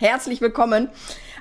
Herzlich 0.00 0.40
willkommen 0.40 0.88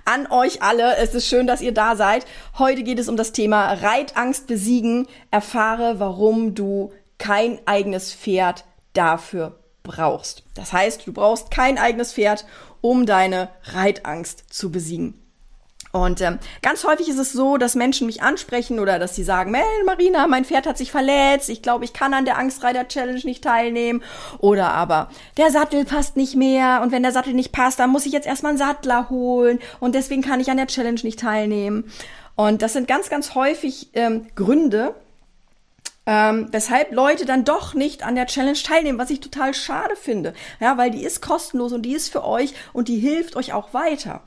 an 0.03 0.27
euch 0.29 0.61
alle. 0.61 0.97
Es 0.97 1.15
ist 1.15 1.29
schön, 1.29 1.47
dass 1.47 1.61
ihr 1.61 1.73
da 1.73 1.95
seid. 1.95 2.25
Heute 2.57 2.83
geht 2.83 2.99
es 2.99 3.07
um 3.07 3.15
das 3.15 3.31
Thema 3.31 3.71
Reitangst 3.71 4.47
besiegen. 4.47 5.07
Erfahre, 5.31 6.01
warum 6.01 6.55
du 6.55 6.91
kein 7.17 7.65
eigenes 7.65 8.13
Pferd 8.13 8.65
dafür 8.91 9.57
brauchst. 9.81 10.43
Das 10.55 10.73
heißt, 10.73 11.07
du 11.07 11.13
brauchst 11.13 11.51
kein 11.51 11.77
eigenes 11.77 12.11
Pferd, 12.11 12.45
um 12.81 13.05
deine 13.05 13.47
Reitangst 13.63 14.53
zu 14.53 14.73
besiegen. 14.73 15.13
Und 15.91 16.21
ähm, 16.21 16.37
ganz 16.61 16.83
häufig 16.83 17.09
ist 17.09 17.17
es 17.17 17.31
so, 17.31 17.57
dass 17.57 17.73
Menschen 17.73 18.05
mich 18.05 18.21
ansprechen 18.21 18.79
oder 18.79 18.99
dass 18.99 19.15
sie 19.15 19.23
sagen, 19.23 19.49
Mel, 19.49 19.63
Marina, 19.85 20.27
mein 20.27 20.45
Pferd 20.45 20.67
hat 20.67 20.77
sich 20.77 20.91
verletzt, 20.91 21.49
ich 21.49 21.63
glaube, 21.63 21.83
ich 21.83 21.93
kann 21.93 22.13
an 22.13 22.25
der 22.25 22.37
Angstreiter-Challenge 22.37 23.21
nicht 23.23 23.43
teilnehmen. 23.43 24.03
Oder 24.37 24.71
aber, 24.71 25.09
der 25.37 25.49
Sattel 25.49 25.85
passt 25.85 26.15
nicht 26.15 26.35
mehr 26.35 26.81
und 26.83 26.91
wenn 26.91 27.01
der 27.01 27.11
Sattel 27.11 27.33
nicht 27.33 27.51
passt, 27.51 27.79
dann 27.79 27.89
muss 27.89 28.05
ich 28.05 28.11
jetzt 28.11 28.27
erstmal 28.27 28.51
einen 28.51 28.59
Sattler 28.59 29.09
holen 29.09 29.59
und 29.79 29.95
deswegen 29.95 30.21
kann 30.21 30.39
ich 30.39 30.51
an 30.51 30.57
der 30.57 30.67
Challenge 30.67 30.99
nicht 31.01 31.19
teilnehmen. 31.19 31.91
Und 32.35 32.61
das 32.61 32.73
sind 32.73 32.87
ganz, 32.87 33.09
ganz 33.09 33.33
häufig 33.33 33.89
ähm, 33.93 34.27
Gründe, 34.35 34.93
ähm, 36.05 36.49
weshalb 36.51 36.91
Leute 36.91 37.25
dann 37.25 37.45
doch 37.45 37.73
nicht 37.73 38.03
an 38.03 38.15
der 38.15 38.27
Challenge 38.27 38.57
teilnehmen, 38.57 38.99
was 38.99 39.09
ich 39.09 39.21
total 39.21 39.55
schade 39.55 39.95
finde. 39.95 40.33
Ja, 40.59 40.77
weil 40.77 40.91
die 40.91 41.03
ist 41.03 41.21
kostenlos 41.21 41.73
und 41.73 41.81
die 41.81 41.93
ist 41.93 42.11
für 42.11 42.23
euch 42.23 42.53
und 42.73 42.87
die 42.87 42.97
hilft 42.97 43.35
euch 43.35 43.53
auch 43.53 43.73
weiter. 43.73 44.21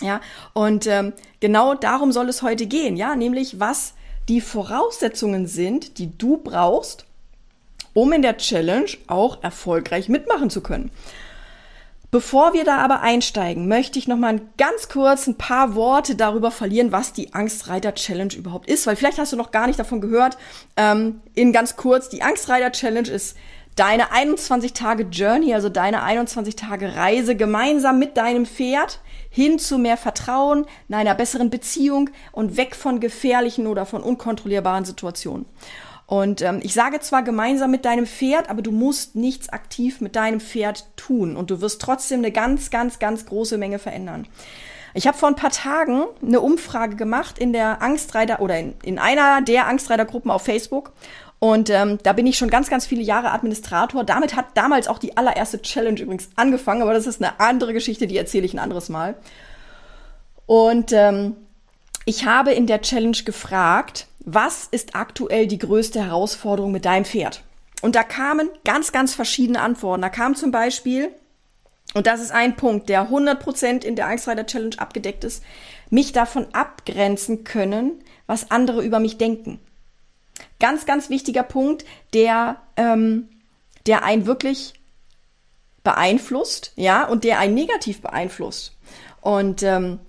Ja, 0.00 0.20
und 0.54 0.86
ähm, 0.86 1.12
genau 1.40 1.74
darum 1.74 2.12
soll 2.12 2.28
es 2.28 2.42
heute 2.42 2.66
gehen, 2.66 2.96
ja, 2.96 3.16
nämlich 3.16 3.60
was 3.60 3.94
die 4.28 4.40
Voraussetzungen 4.40 5.46
sind, 5.46 5.98
die 5.98 6.16
du 6.16 6.38
brauchst, 6.38 7.04
um 7.92 8.12
in 8.12 8.22
der 8.22 8.36
Challenge 8.36 8.90
auch 9.08 9.42
erfolgreich 9.42 10.08
mitmachen 10.08 10.50
zu 10.50 10.62
können. 10.62 10.90
Bevor 12.12 12.54
wir 12.54 12.64
da 12.64 12.78
aber 12.78 13.02
einsteigen, 13.02 13.68
möchte 13.68 13.98
ich 13.98 14.08
noch 14.08 14.16
mal 14.16 14.40
ganz 14.58 14.88
kurz 14.88 15.28
ein 15.28 15.36
paar 15.36 15.76
Worte 15.76 16.16
darüber 16.16 16.50
verlieren, 16.50 16.90
was 16.90 17.12
die 17.12 17.34
Angstreiter 17.34 17.94
Challenge 17.94 18.34
überhaupt 18.34 18.68
ist, 18.68 18.86
weil 18.88 18.96
vielleicht 18.96 19.18
hast 19.18 19.32
du 19.32 19.36
noch 19.36 19.52
gar 19.52 19.68
nicht 19.68 19.78
davon 19.78 20.00
gehört. 20.00 20.36
Ähm, 20.76 21.20
in 21.34 21.52
ganz 21.52 21.76
kurz, 21.76 22.08
die 22.08 22.22
Angstreiter 22.22 22.72
Challenge 22.72 23.08
ist 23.08 23.36
deine 23.76 24.10
21 24.10 24.72
Tage 24.72 25.04
Journey, 25.04 25.54
also 25.54 25.68
deine 25.68 26.02
21 26.02 26.56
Tage 26.56 26.96
Reise 26.96 27.36
gemeinsam 27.36 28.00
mit 28.00 28.16
deinem 28.16 28.44
Pferd 28.44 28.98
hin 29.30 29.58
zu 29.58 29.78
mehr 29.78 29.96
Vertrauen, 29.96 30.66
einer 30.90 31.14
besseren 31.14 31.48
Beziehung 31.48 32.10
und 32.32 32.56
weg 32.56 32.74
von 32.74 33.00
gefährlichen 33.00 33.66
oder 33.66 33.86
von 33.86 34.02
unkontrollierbaren 34.02 34.84
Situationen. 34.84 35.46
Und 36.06 36.42
ähm, 36.42 36.58
ich 36.60 36.74
sage 36.74 36.98
zwar 36.98 37.22
gemeinsam 37.22 37.70
mit 37.70 37.84
deinem 37.84 38.04
Pferd, 38.04 38.50
aber 38.50 38.62
du 38.62 38.72
musst 38.72 39.14
nichts 39.14 39.48
aktiv 39.48 40.00
mit 40.00 40.16
deinem 40.16 40.40
Pferd 40.40 40.84
tun 40.96 41.36
und 41.36 41.52
du 41.52 41.60
wirst 41.60 41.80
trotzdem 41.80 42.18
eine 42.18 42.32
ganz, 42.32 42.70
ganz, 42.70 42.98
ganz 42.98 43.26
große 43.26 43.56
Menge 43.56 43.78
verändern. 43.78 44.26
Ich 44.92 45.06
habe 45.06 45.16
vor 45.16 45.28
ein 45.28 45.36
paar 45.36 45.52
Tagen 45.52 46.02
eine 46.20 46.40
Umfrage 46.40 46.96
gemacht 46.96 47.38
in 47.38 47.52
der 47.52 47.80
Angstreiter 47.80 48.40
oder 48.40 48.58
in, 48.58 48.74
in 48.82 48.98
einer 48.98 49.40
der 49.40 49.68
Angstreitergruppen 49.68 50.32
auf 50.32 50.42
Facebook 50.42 50.92
und 51.40 51.70
ähm, 51.70 51.98
da 52.02 52.12
bin 52.12 52.26
ich 52.26 52.36
schon 52.36 52.50
ganz, 52.50 52.68
ganz 52.68 52.84
viele 52.84 53.02
Jahre 53.02 53.32
Administrator. 53.32 54.04
Damit 54.04 54.36
hat 54.36 54.48
damals 54.54 54.88
auch 54.88 54.98
die 54.98 55.16
allererste 55.16 55.62
Challenge 55.62 55.98
übrigens 55.98 56.28
angefangen, 56.36 56.82
aber 56.82 56.92
das 56.92 57.06
ist 57.06 57.22
eine 57.22 57.40
andere 57.40 57.72
Geschichte, 57.72 58.06
die 58.06 58.18
erzähle 58.18 58.44
ich 58.44 58.52
ein 58.52 58.58
anderes 58.58 58.90
Mal. 58.90 59.14
Und 60.44 60.92
ähm, 60.92 61.34
ich 62.04 62.26
habe 62.26 62.52
in 62.52 62.66
der 62.66 62.82
Challenge 62.82 63.16
gefragt, 63.24 64.06
was 64.18 64.68
ist 64.70 64.94
aktuell 64.94 65.46
die 65.46 65.58
größte 65.58 66.04
Herausforderung 66.04 66.72
mit 66.72 66.84
deinem 66.84 67.06
Pferd? 67.06 67.42
Und 67.80 67.94
da 67.94 68.02
kamen 68.02 68.50
ganz, 68.64 68.92
ganz 68.92 69.14
verschiedene 69.14 69.62
Antworten. 69.62 70.02
Da 70.02 70.10
kam 70.10 70.34
zum 70.34 70.50
Beispiel, 70.50 71.08
und 71.94 72.06
das 72.06 72.20
ist 72.20 72.32
ein 72.32 72.56
Punkt, 72.56 72.90
der 72.90 73.08
100% 73.08 73.82
in 73.82 73.96
der 73.96 74.08
Angstreiter 74.08 74.44
Challenge 74.44 74.78
abgedeckt 74.78 75.24
ist, 75.24 75.42
mich 75.88 76.12
davon 76.12 76.48
abgrenzen 76.52 77.44
können, 77.44 77.92
was 78.26 78.50
andere 78.50 78.82
über 78.82 79.00
mich 79.00 79.16
denken. 79.16 79.58
Ganz, 80.58 80.86
ganz 80.86 81.10
wichtiger 81.10 81.42
Punkt, 81.42 81.84
der, 82.14 82.60
ähm, 82.76 83.28
der 83.86 84.04
einen 84.04 84.26
wirklich 84.26 84.74
beeinflusst, 85.82 86.72
ja, 86.76 87.06
und 87.06 87.24
der 87.24 87.38
einen 87.38 87.54
negativ 87.54 88.02
beeinflusst. 88.02 88.76
Und 89.20 89.62
ähm, 89.62 90.00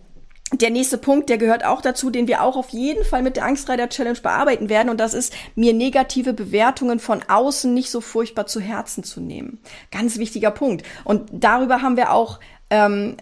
der 0.53 0.70
nächste 0.70 0.97
Punkt, 0.97 1.30
der 1.30 1.38
gehört 1.38 1.64
auch 1.64 1.81
dazu, 1.81 2.09
den 2.09 2.28
wir 2.28 2.44
auch 2.44 2.58
auf 2.58 2.70
jeden 2.70 3.06
Fall 3.06 3.24
mit 3.24 3.38
der 3.38 3.46
Angstreiter 3.46 3.88
Challenge 3.88 4.20
bearbeiten 4.20 4.68
werden. 4.68 4.90
Und 4.90 5.00
das 5.00 5.14
ist, 5.14 5.34
mir 5.56 5.74
negative 5.74 6.34
Bewertungen 6.34 7.00
von 7.00 7.22
außen 7.28 7.74
nicht 7.74 7.90
so 7.90 8.02
furchtbar 8.02 8.47
zu 8.47 8.59
Herzen 8.59 9.03
zu 9.03 9.22
nehmen. 9.22 9.59
Ganz 9.91 10.18
wichtiger 10.18 10.52
Punkt. 10.52 10.86
Und 11.06 11.30
darüber 11.31 11.81
haben 11.81 11.96
wir 11.96 12.12
auch 12.12 12.41
ähm, 12.70 13.16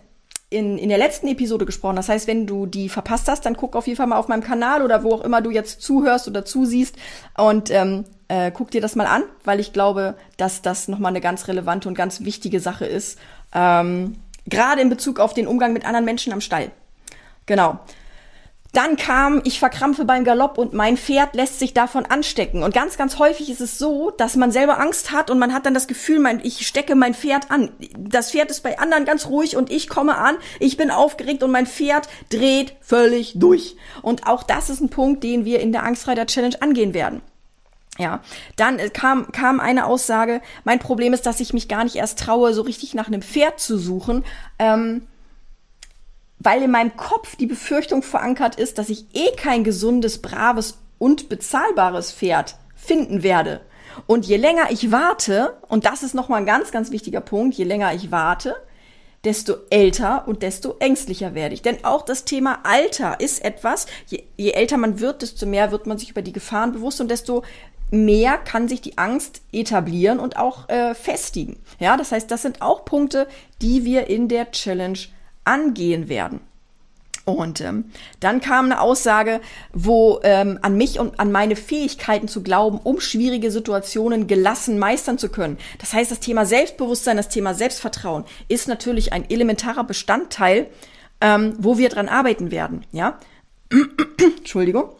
in, 0.50 0.78
in 0.78 0.90
der 0.90 0.98
letzten 0.98 1.28
Episode 1.28 1.66
gesprochen. 1.66 1.96
Das 1.96 2.10
heißt, 2.10 2.28
wenn 2.28 2.48
du 2.48 2.66
die 2.66 2.90
verpasst 2.90 3.28
hast, 3.28 3.46
dann 3.46 3.56
guck 3.56 3.76
auf 3.76 3.88
jeden 3.88 3.98
Fall 3.98 4.08
mal 4.08 4.18
auf 4.18 4.28
meinem 4.28 4.44
Kanal 4.44 4.82
oder 4.82 5.04
wo 5.04 5.14
auch 5.14 5.22
immer 5.22 5.42
du 5.42 5.52
jetzt 5.52 5.82
zuhörst 5.82 6.28
oder 6.28 6.44
zusiehst 6.44 6.96
und 7.38 7.70
ähm, 7.70 8.06
äh, 8.30 8.52
guck 8.52 8.72
dir 8.72 8.82
das 8.82 8.96
mal 8.96 9.06
an, 9.06 9.24
weil 9.44 9.60
ich 9.60 9.74
glaube, 9.74 10.16
dass 10.38 10.62
das 10.62 10.88
nochmal 10.88 11.12
eine 11.12 11.22
ganz 11.22 11.48
relevante 11.48 11.88
und 11.88 11.96
ganz 11.96 12.22
wichtige 12.22 12.60
Sache 12.60 12.86
ist. 12.86 13.20
Ähm, 13.54 14.16
Gerade 14.46 14.82
in 14.82 14.90
Bezug 14.90 15.20
auf 15.20 15.34
den 15.34 15.46
Umgang 15.46 15.74
mit 15.74 15.86
anderen 15.86 16.06
Menschen 16.06 16.34
am 16.34 16.42
Stall. 16.42 16.72
Genau. 17.46 17.80
Dann 18.72 18.98
kam, 18.98 19.42
ich 19.46 19.58
verkrampfe 19.58 20.06
beim 20.06 20.24
Galopp 20.24 20.60
und 20.60 20.74
mein 20.74 20.96
Pferd 20.96 21.34
lässt 21.34 21.58
sich 21.58 21.74
davon 21.74 22.06
anstecken. 22.06 22.62
Und 22.62 22.74
ganz, 22.74 22.98
ganz 22.98 23.18
häufig 23.18 23.50
ist 23.50 23.62
es 23.62 23.80
so, 23.80 24.12
dass 24.12 24.36
man 24.36 24.52
selber 24.52 24.80
Angst 24.80 25.12
hat 25.12 25.32
und 25.32 25.40
man 25.40 25.54
hat 25.54 25.66
dann 25.66 25.74
das 25.74 25.88
Gefühl, 25.88 26.20
mein, 26.20 26.40
ich 26.44 26.68
stecke 26.68 26.94
mein 26.94 27.16
Pferd 27.16 27.50
an. 27.50 27.72
Das 27.98 28.32
Pferd 28.32 28.52
ist 28.52 28.62
bei 28.62 28.78
anderen 28.78 29.06
ganz 29.06 29.26
ruhig 29.26 29.58
und 29.58 29.72
ich 29.72 29.90
komme 29.90 30.18
an, 30.18 30.36
ich 30.60 30.78
bin 30.78 30.92
aufgeregt 30.92 31.42
und 31.42 31.50
mein 31.52 31.66
Pferd 31.66 32.08
dreht 32.30 32.76
völlig 32.82 33.34
durch. 33.36 33.76
Und 34.04 34.28
auch 34.28 34.44
das 34.44 34.70
ist 34.70 34.82
ein 34.82 34.90
Punkt, 34.90 35.24
den 35.24 35.46
wir 35.46 35.62
in 35.62 35.72
der 35.72 35.84
Angstreiter 35.84 36.28
Challenge 36.28 36.62
angehen 36.62 36.94
werden. 36.94 37.22
Ja, 37.98 38.22
dann 38.56 38.80
äh, 38.80 38.90
kam, 38.90 39.32
kam 39.32 39.60
eine 39.60 39.86
Aussage, 39.86 40.42
mein 40.64 40.80
Problem 40.80 41.12
ist, 41.14 41.26
dass 41.26 41.42
ich 41.42 41.54
mich 41.54 41.68
gar 41.68 41.84
nicht 41.84 41.98
erst 41.98 42.20
traue, 42.20 42.54
so 42.54 42.62
richtig 42.62 42.94
nach 42.94 43.08
einem 43.08 43.22
Pferd 43.22 43.60
zu 43.60 43.78
suchen. 43.78 44.24
Ähm, 44.58 45.08
weil 46.40 46.64
in 46.64 46.72
meinem 46.72 46.96
Kopf 46.96 47.36
die 47.36 47.46
Befürchtung 47.46 48.02
verankert 48.02 48.56
ist, 48.56 48.78
dass 48.78 48.90
ich 48.90 49.06
eh 49.14 49.36
kein 49.36 49.64
gesundes, 49.64 50.22
braves 50.22 50.78
und 50.98 51.30
bezahlbares 51.30 52.12
Pferd 52.12 52.56
finden 52.76 53.24
werde. 53.24 53.62
Und 54.08 54.26
je 54.26 54.38
länger 54.38 54.72
ich 54.72 54.92
warte, 54.92 55.58
und 55.68 55.86
das 55.86 56.04
ist 56.04 56.16
nochmal 56.16 56.40
ein 56.40 56.46
ganz, 56.46 56.72
ganz 56.72 56.92
wichtiger 56.92 57.22
Punkt, 57.22 57.56
je 57.56 57.66
länger 57.66 57.94
ich 57.94 58.12
warte, 58.12 58.56
desto 59.26 59.56
älter 59.70 60.28
und 60.28 60.44
desto 60.44 60.78
ängstlicher 60.80 61.36
werde 61.36 61.54
ich. 61.54 61.62
Denn 61.62 61.84
auch 61.84 62.04
das 62.04 62.24
Thema 62.24 62.60
Alter 62.64 63.20
ist 63.20 63.44
etwas, 63.44 63.86
je, 64.08 64.24
je 64.38 64.52
älter 64.52 64.78
man 64.78 65.02
wird, 65.02 65.22
desto 65.22 65.46
mehr 65.46 65.72
wird 65.72 65.88
man 65.88 65.98
sich 65.98 66.12
über 66.12 66.22
die 66.22 66.32
Gefahren 66.32 66.72
bewusst 66.72 67.02
und 67.02 67.12
desto 67.12 67.44
mehr 67.92 68.38
kann 68.38 68.68
sich 68.68 68.82
die 68.82 68.98
Angst 68.98 69.42
etablieren 69.52 70.20
und 70.20 70.38
auch 70.38 70.70
äh, 70.70 70.94
festigen. 70.94 71.58
Ja, 71.80 71.98
das 71.98 72.12
heißt, 72.12 72.30
das 72.32 72.44
sind 72.44 72.62
auch 72.62 72.86
Punkte, 72.86 73.28
die 73.62 73.84
wir 73.84 74.08
in 74.08 74.28
der 74.28 74.52
Challenge 74.52 75.00
angehen 75.46 76.10
werden. 76.10 76.42
Und 77.26 77.62
ähm, 77.62 77.86
dann 78.20 78.42
kam 78.42 78.66
eine 78.66 78.82
Aussage, 78.82 79.40
wo 79.72 80.20
ähm, 80.24 80.58
an 80.62 80.78
mich 80.78 81.00
und 81.00 81.20
an 81.20 81.32
meine 81.32 81.56
Fähigkeiten 81.56 82.28
zu 82.28 82.42
glauben, 82.42 82.80
um 82.84 83.00
schwierige 83.00 83.52
Situationen 83.52 84.26
gelassen 84.28 84.80
meistern 84.80 85.18
zu 85.18 85.30
können. 85.30 85.58
Das 85.78 85.94
heißt, 85.94 86.10
das 86.10 86.20
Thema 86.20 86.46
Selbstbewusstsein, 86.46 87.18
das 87.18 87.30
Thema 87.30 87.54
Selbstvertrauen 87.54 88.24
ist 88.48 88.68
natürlich 88.68 89.14
ein 89.14 89.30
elementarer 89.30 89.84
Bestandteil, 89.84 90.68
ähm, 91.22 91.54
wo 91.60 91.78
wir 91.78 91.90
dran 91.90 92.10
arbeiten 92.10 92.52
werden. 92.52 92.86
Ja, 92.92 93.20
Entschuldigung 94.38 94.99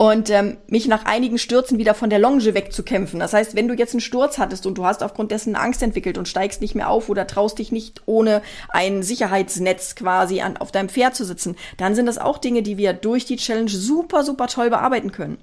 und 0.00 0.30
ähm, 0.30 0.56
mich 0.66 0.88
nach 0.88 1.04
einigen 1.04 1.36
Stürzen 1.36 1.76
wieder 1.76 1.92
von 1.92 2.08
der 2.08 2.18
Longe 2.18 2.54
wegzukämpfen. 2.54 3.20
Das 3.20 3.34
heißt, 3.34 3.54
wenn 3.54 3.68
du 3.68 3.74
jetzt 3.74 3.92
einen 3.92 4.00
Sturz 4.00 4.38
hattest 4.38 4.64
und 4.64 4.78
du 4.78 4.86
hast 4.86 5.02
aufgrund 5.02 5.30
dessen 5.30 5.56
Angst 5.56 5.82
entwickelt 5.82 6.16
und 6.16 6.26
steigst 6.26 6.62
nicht 6.62 6.74
mehr 6.74 6.88
auf 6.88 7.10
oder 7.10 7.26
traust 7.26 7.58
dich 7.58 7.70
nicht 7.70 8.00
ohne 8.06 8.40
ein 8.70 9.02
Sicherheitsnetz 9.02 9.96
quasi 9.96 10.40
an, 10.40 10.56
auf 10.56 10.72
deinem 10.72 10.88
Pferd 10.88 11.16
zu 11.16 11.26
sitzen, 11.26 11.54
dann 11.76 11.94
sind 11.94 12.06
das 12.06 12.16
auch 12.16 12.38
Dinge, 12.38 12.62
die 12.62 12.78
wir 12.78 12.94
durch 12.94 13.26
die 13.26 13.36
Challenge 13.36 13.68
super, 13.68 14.24
super 14.24 14.46
toll 14.46 14.70
bearbeiten 14.70 15.12
können. 15.12 15.36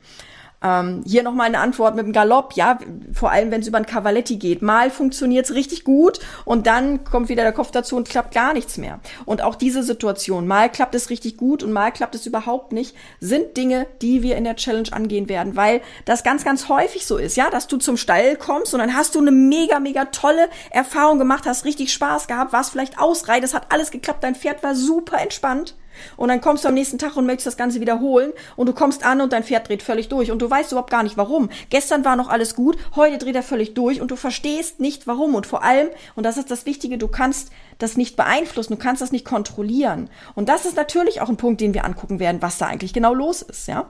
Ähm, 0.64 1.04
hier 1.06 1.22
nochmal 1.22 1.48
eine 1.48 1.60
Antwort 1.60 1.96
mit 1.96 2.06
dem 2.06 2.14
Galopp, 2.14 2.54
ja, 2.54 2.80
vor 3.14 3.30
allem 3.30 3.52
wenn 3.52 3.62
es 3.62 3.68
über 3.68 3.78
ein 3.78 3.86
Cavaletti 3.86 4.38
geht. 4.38 4.64
Mal 4.64 4.90
funktioniert's 4.90 5.54
richtig 5.54 5.84
gut 5.84 6.20
und 6.46 6.66
dann 6.66 7.04
kommt 7.04 7.30
wieder 7.30 7.44
der 7.44 7.52
Kopf 7.52 7.70
dazu 7.70 7.96
und 7.96 8.10
klappt 8.10 8.34
gar 8.34 8.54
nichts 8.54 8.78
mehr. 8.78 9.00
Und 9.26 9.44
auch 9.44 9.54
diese 9.54 9.84
Situation, 9.84 10.48
mal 10.48 10.70
klappt 10.70 10.96
es 10.96 11.12
richtig 11.12 11.38
gut 11.38 11.62
und 11.62 11.72
mal 11.72 11.92
klappt 11.92 12.16
es 12.16 12.26
überhaupt 12.26 12.72
nicht, 12.72 12.96
sind 13.20 13.56
Dinge, 13.56 13.86
die 14.02 14.24
wir 14.24 14.36
in 14.36 14.46
der 14.46 14.56
Challenge 14.56 14.92
angehen 14.92 15.30
werden, 15.30 15.56
weil 15.56 15.82
das 16.06 16.24
ganz, 16.24 16.44
ganz 16.44 16.70
häufig 16.70 17.06
so 17.06 17.18
ist, 17.18 17.38
ja, 17.38 17.52
dass 17.52 17.68
du 17.68 17.78
zum 17.78 17.98
Stall 17.98 18.36
kommst 18.36 18.74
und 18.74 18.80
dann 18.80 18.96
hast 18.96 19.14
du 19.14 19.20
eine 19.20 19.32
mega, 19.32 19.80
mega 19.80 20.06
tolle 20.06 20.50
Erfahrung 20.72 21.20
gemacht, 21.20 21.46
hast 21.46 21.66
richtig 21.66 21.94
Spaß 21.94 22.28
gehabt, 22.28 22.52
warst 22.52 22.72
vielleicht 22.72 23.00
ausreit, 23.00 23.44
es 23.44 23.54
hat 23.54 23.72
alles 23.72 23.92
geklappt, 23.92 24.24
dein 24.24 24.36
Pferd 24.36 24.64
war 24.64 24.74
super 24.74 25.20
entspannt 25.20 25.76
Und 26.16 26.30
dann 26.30 26.42
kommst 26.42 26.64
du 26.64 26.68
am 26.68 26.74
nächsten 26.74 26.98
Tag 26.98 27.16
und 27.16 27.26
möchtest 27.26 27.48
das 27.48 27.58
Ganze 27.58 27.80
wiederholen 27.82 28.34
und 28.56 28.68
du 28.68 28.74
kommst 28.74 29.06
an 29.06 29.22
und 29.22 29.34
dein 29.34 29.44
Pferd 29.44 29.70
dreht 29.70 29.84
völlig 29.84 30.10
durch 30.10 30.32
und 30.32 30.42
du 30.42 30.50
weißt 30.50 30.72
überhaupt 30.72 30.92
gar 30.92 31.04
nicht 31.04 31.18
warum. 31.18 31.50
Gestern 31.70 32.06
war 32.06 32.16
noch 32.16 32.30
alles 32.30 32.56
gut, 32.56 32.78
heute 32.96 33.18
dreht 33.18 33.36
er 33.36 33.44
völlig 33.44 33.74
durch 33.74 34.02
und 34.02 34.12
du 34.12 34.16
verstehst 34.16 34.80
nicht 34.80 35.08
warum. 35.08 35.36
Und 35.36 35.46
vor 35.46 35.64
allem, 35.64 35.90
und 36.16 36.26
das 36.26 36.38
ist 36.38 36.52
das 36.52 36.66
Wichtige, 36.66 36.98
du 36.98 37.08
kannst 37.08 37.52
das 37.78 37.98
nicht 37.98 38.16
beeinflussen, 38.16 38.74
du 38.74 38.80
kannst 38.80 39.02
das 39.02 39.12
nicht 39.12 39.26
kontrollieren. 39.26 40.10
Und 40.36 40.50
das 40.50 40.66
ist 40.66 40.76
natürlich 40.76 41.22
auch 41.22 41.30
ein 41.30 41.38
Punkt, 41.38 41.62
den 41.62 41.74
wir 41.74 41.86
angucken 41.86 42.20
werden, 42.20 42.42
was 42.42 42.58
da 42.58 42.68
eigentlich 42.68 42.94
genau 42.94 43.14
los 43.14 43.42
ist, 43.42 43.68
ja. 43.68 43.90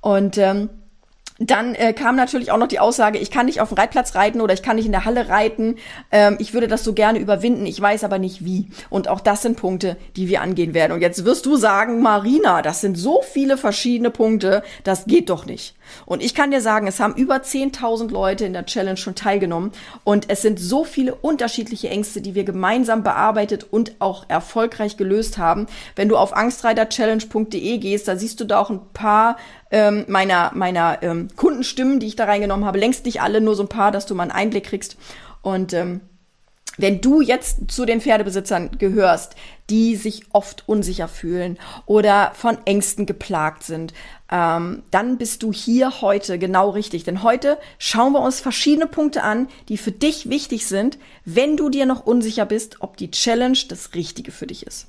Und 0.00 0.38
ähm, 0.38 0.68
dann 1.38 1.74
äh, 1.74 1.92
kam 1.92 2.14
natürlich 2.14 2.52
auch 2.52 2.58
noch 2.58 2.68
die 2.68 2.78
Aussage, 2.78 3.18
ich 3.18 3.30
kann 3.30 3.46
nicht 3.46 3.60
auf 3.60 3.70
dem 3.70 3.78
Reitplatz 3.78 4.14
reiten 4.14 4.40
oder 4.40 4.54
ich 4.54 4.62
kann 4.62 4.76
nicht 4.76 4.86
in 4.86 4.92
der 4.92 5.04
Halle 5.04 5.28
reiten. 5.28 5.76
Ähm, 6.12 6.36
ich 6.38 6.54
würde 6.54 6.68
das 6.68 6.84
so 6.84 6.92
gerne 6.92 7.18
überwinden, 7.18 7.66
ich 7.66 7.80
weiß 7.80 8.04
aber 8.04 8.18
nicht 8.20 8.44
wie. 8.44 8.68
Und 8.88 9.08
auch 9.08 9.20
das 9.20 9.42
sind 9.42 9.56
Punkte, 9.56 9.96
die 10.14 10.28
wir 10.28 10.42
angehen 10.42 10.74
werden. 10.74 10.92
Und 10.92 11.00
jetzt 11.00 11.24
wirst 11.24 11.44
du 11.46 11.56
sagen, 11.56 12.02
Marina, 12.02 12.62
das 12.62 12.80
sind 12.80 12.96
so 12.96 13.20
viele 13.22 13.56
verschiedene 13.56 14.10
Punkte, 14.10 14.62
das 14.84 15.06
geht 15.06 15.28
doch 15.28 15.44
nicht. 15.44 15.74
Und 16.06 16.22
ich 16.22 16.34
kann 16.34 16.52
dir 16.52 16.60
sagen, 16.60 16.86
es 16.86 17.00
haben 17.00 17.14
über 17.14 17.36
10.000 17.36 18.10
Leute 18.10 18.44
in 18.44 18.52
der 18.52 18.66
Challenge 18.66 18.96
schon 18.96 19.16
teilgenommen 19.16 19.72
und 20.04 20.30
es 20.30 20.40
sind 20.40 20.60
so 20.60 20.84
viele 20.84 21.16
unterschiedliche 21.16 21.90
Ängste, 21.90 22.20
die 22.20 22.34
wir 22.34 22.44
gemeinsam 22.44 23.02
bearbeitet 23.02 23.66
und 23.70 23.96
auch 23.98 24.24
erfolgreich 24.28 24.96
gelöst 24.96 25.36
haben. 25.36 25.66
Wenn 25.96 26.08
du 26.08 26.16
auf 26.16 26.34
angstreiterchallenge.de 26.36 27.78
gehst, 27.78 28.08
da 28.08 28.16
siehst 28.16 28.40
du 28.40 28.44
da 28.44 28.60
auch 28.60 28.70
ein 28.70 28.80
paar 28.92 29.36
ähm, 29.70 30.04
meiner, 30.06 30.52
meiner 30.54 31.02
ähm, 31.02 31.23
Kundenstimmen, 31.36 32.00
die 32.00 32.06
ich 32.06 32.16
da 32.16 32.24
reingenommen 32.24 32.64
habe. 32.64 32.78
Längst 32.78 33.04
nicht 33.04 33.20
alle, 33.20 33.40
nur 33.40 33.54
so 33.54 33.62
ein 33.62 33.68
paar, 33.68 33.90
dass 33.90 34.06
du 34.06 34.14
mal 34.14 34.24
einen 34.24 34.32
Einblick 34.32 34.64
kriegst. 34.64 34.96
Und 35.42 35.72
ähm, 35.72 36.00
wenn 36.76 37.00
du 37.00 37.20
jetzt 37.20 37.70
zu 37.70 37.84
den 37.84 38.00
Pferdebesitzern 38.00 38.78
gehörst, 38.78 39.36
die 39.70 39.96
sich 39.96 40.24
oft 40.32 40.64
unsicher 40.66 41.08
fühlen 41.08 41.58
oder 41.86 42.32
von 42.34 42.58
Ängsten 42.64 43.06
geplagt 43.06 43.62
sind, 43.62 43.94
ähm, 44.30 44.82
dann 44.90 45.16
bist 45.16 45.42
du 45.42 45.52
hier 45.52 46.00
heute 46.00 46.38
genau 46.38 46.70
richtig. 46.70 47.04
Denn 47.04 47.22
heute 47.22 47.58
schauen 47.78 48.12
wir 48.12 48.20
uns 48.20 48.40
verschiedene 48.40 48.86
Punkte 48.86 49.22
an, 49.22 49.48
die 49.68 49.78
für 49.78 49.92
dich 49.92 50.28
wichtig 50.28 50.66
sind, 50.66 50.98
wenn 51.24 51.56
du 51.56 51.68
dir 51.68 51.86
noch 51.86 52.04
unsicher 52.04 52.46
bist, 52.46 52.78
ob 52.80 52.96
die 52.96 53.10
Challenge 53.10 53.58
das 53.68 53.94
Richtige 53.94 54.32
für 54.32 54.46
dich 54.46 54.66
ist. 54.66 54.88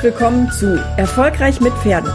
Herzlich 0.00 0.18
willkommen 0.18 0.50
zu 0.50 0.82
Erfolgreich 0.96 1.60
mit 1.60 1.74
Pferden. 1.74 2.10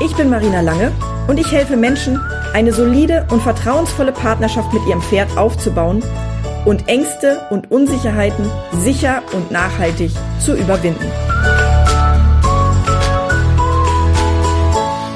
Ich 0.00 0.14
bin 0.14 0.30
Marina 0.30 0.60
Lange 0.60 0.92
und 1.26 1.40
ich 1.40 1.50
helfe 1.50 1.76
Menschen, 1.76 2.20
eine 2.52 2.72
solide 2.72 3.26
und 3.32 3.42
vertrauensvolle 3.42 4.12
Partnerschaft 4.12 4.72
mit 4.72 4.86
ihrem 4.86 5.02
Pferd 5.02 5.36
aufzubauen 5.36 6.04
und 6.66 6.86
Ängste 6.86 7.48
und 7.50 7.68
Unsicherheiten 7.72 8.48
sicher 8.78 9.24
und 9.32 9.50
nachhaltig 9.50 10.12
zu 10.38 10.54
überwinden. 10.54 11.04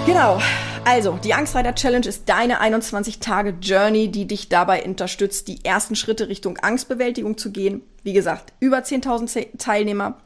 Genau. 0.05 0.41
Also, 0.85 1.17
die 1.23 1.32
Angstreiter 1.32 1.76
Challenge 1.76 2.08
ist 2.08 2.29
deine 2.29 2.61
21 2.61 3.20
Tage 3.20 3.55
Journey, 3.62 4.11
die 4.11 4.26
dich 4.26 4.49
dabei 4.49 4.82
unterstützt, 4.82 5.46
die 5.46 5.64
ersten 5.64 5.94
Schritte 5.94 6.29
Richtung 6.29 6.58
Angstbewältigung 6.58 7.38
zu 7.38 7.52
gehen. 7.52 7.82
Wie 8.02 8.14
gesagt, 8.14 8.52
über 8.58 8.79
10.000 8.79 9.58
Teilnehmer 9.58 10.17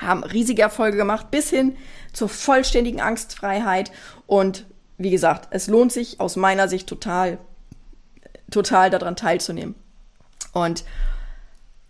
haben 0.00 0.24
riesige 0.24 0.62
Erfolge 0.62 0.96
gemacht 0.96 1.30
bis 1.30 1.50
hin 1.50 1.76
zur 2.12 2.28
vollständigen 2.28 3.00
Angstfreiheit 3.00 3.92
und 4.26 4.66
wie 4.98 5.10
gesagt, 5.10 5.48
es 5.50 5.66
lohnt 5.66 5.92
sich 5.92 6.20
aus 6.20 6.36
meiner 6.36 6.68
Sicht 6.68 6.86
total, 6.86 7.38
total 8.50 8.90
daran 8.90 9.16
teilzunehmen. 9.16 9.74
Und 10.52 10.84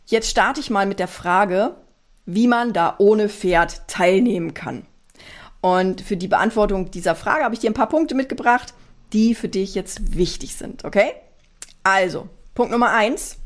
jetzt 0.07 0.31
starte 0.31 0.61
ich 0.61 0.71
mal 0.71 0.87
mit 0.87 1.01
der 1.01 1.09
Frage, 1.09 1.75
wie 2.27 2.47
man 2.47 2.73
da 2.73 2.95
ohne 2.99 3.29
Pferd 3.29 3.89
teilnehmen 3.89 4.55
kann. 4.55 4.87
Und 5.61 6.01
für 6.01 6.17
die 6.17 6.29
Beantwortung 6.29 6.91
dieser 6.91 7.17
Frage 7.17 7.45
habe 7.45 7.55
ich 7.55 7.61
dir 7.61 7.71
ein 7.71 7.75
paar 7.75 7.89
Punkte 7.89 8.15
mitgebracht, 8.15 8.75
die 9.13 9.35
für 9.35 9.49
dich 9.49 9.75
jetzt 9.75 10.17
wichtig 10.17 10.55
sind, 10.55 10.85
okay? 10.85 11.13
Also, 11.83 12.29
Punkt 12.55 12.71
Nummer 12.71 12.93
eins. 12.93 13.39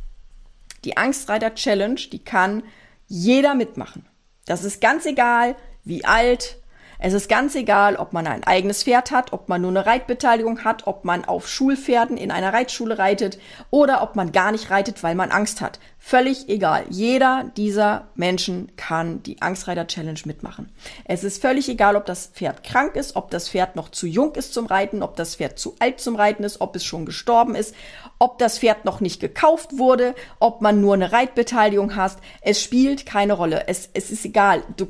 Die 0.84 0.99
Angstreiter 0.99 1.55
Challenge, 1.55 2.00
die 2.12 2.22
kann 2.22 2.62
jeder 3.06 3.55
mitmachen. 3.55 4.06
Das 4.46 4.64
ist 4.64 4.81
ganz 4.81 5.06
egal, 5.06 5.56
wie 5.85 6.05
alt, 6.05 6.58
es 6.99 7.12
ist 7.12 7.29
ganz 7.29 7.55
egal, 7.55 7.96
ob 7.96 8.12
man 8.12 8.26
ein 8.26 8.44
eigenes 8.44 8.82
Pferd 8.82 9.11
hat, 9.11 9.32
ob 9.32 9.49
man 9.49 9.62
nur 9.62 9.70
eine 9.70 9.87
Reitbeteiligung 9.87 10.64
hat, 10.64 10.87
ob 10.87 11.05
man 11.05 11.25
auf 11.25 11.49
Schulpferden 11.49 12.17
in 12.17 12.31
einer 12.31 12.52
Reitschule 12.52 12.99
reitet 12.99 13.38
oder 13.70 14.02
ob 14.02 14.17
man 14.17 14.32
gar 14.32 14.52
nicht 14.52 14.70
reitet, 14.70 15.02
weil 15.02 15.14
man 15.14 15.31
Angst 15.31 15.61
hat. 15.61 15.79
Völlig 15.99 16.50
egal. 16.50 16.85
Jeder 16.91 17.50
dieser 17.56 18.08
Menschen 18.14 18.76
kann 18.76 19.23
die 19.23 19.41
Angstreiter 19.41 19.87
Challenge 19.87 20.20
mitmachen. 20.26 20.70
Es 21.06 21.25
ist 21.25 21.41
völlig 21.41 21.69
egal, 21.69 21.96
ob 21.96 22.05
das 22.05 22.26
Pferd 22.26 22.62
krank 22.62 22.94
ist, 22.94 23.17
ob 23.17 23.31
das 23.31 23.49
Pferd 23.49 23.75
noch 23.75 23.88
zu 23.88 24.06
jung 24.06 24.35
ist 24.35 24.52
zum 24.52 24.67
Reiten, 24.67 25.02
ob 25.02 25.17
das 25.17 25.37
Pferd 25.37 25.58
zu 25.58 25.76
alt 25.79 26.00
zum 26.00 26.17
Reiten 26.17 26.44
ist, 26.44 26.61
ob 26.61 26.76
es 26.76 26.85
schon 26.85 27.06
gestorben 27.06 27.55
ist, 27.55 27.75
ob 28.19 28.38
das 28.38 28.58
Pferd 28.58 28.85
noch 28.85 29.00
nicht 29.00 29.19
gekauft 29.20 29.79
wurde, 29.79 30.14
ob 30.40 30.61
man 30.61 30.81
nur 30.81 30.93
eine 30.93 31.11
Reitbeteiligung 31.11 31.97
hast. 31.97 32.19
Es 32.43 32.62
spielt 32.62 33.06
keine 33.06 33.32
Rolle. 33.32 33.67
Es, 33.69 33.88
es 33.94 34.11
ist 34.11 34.26
egal. 34.26 34.62
Du, 34.76 34.88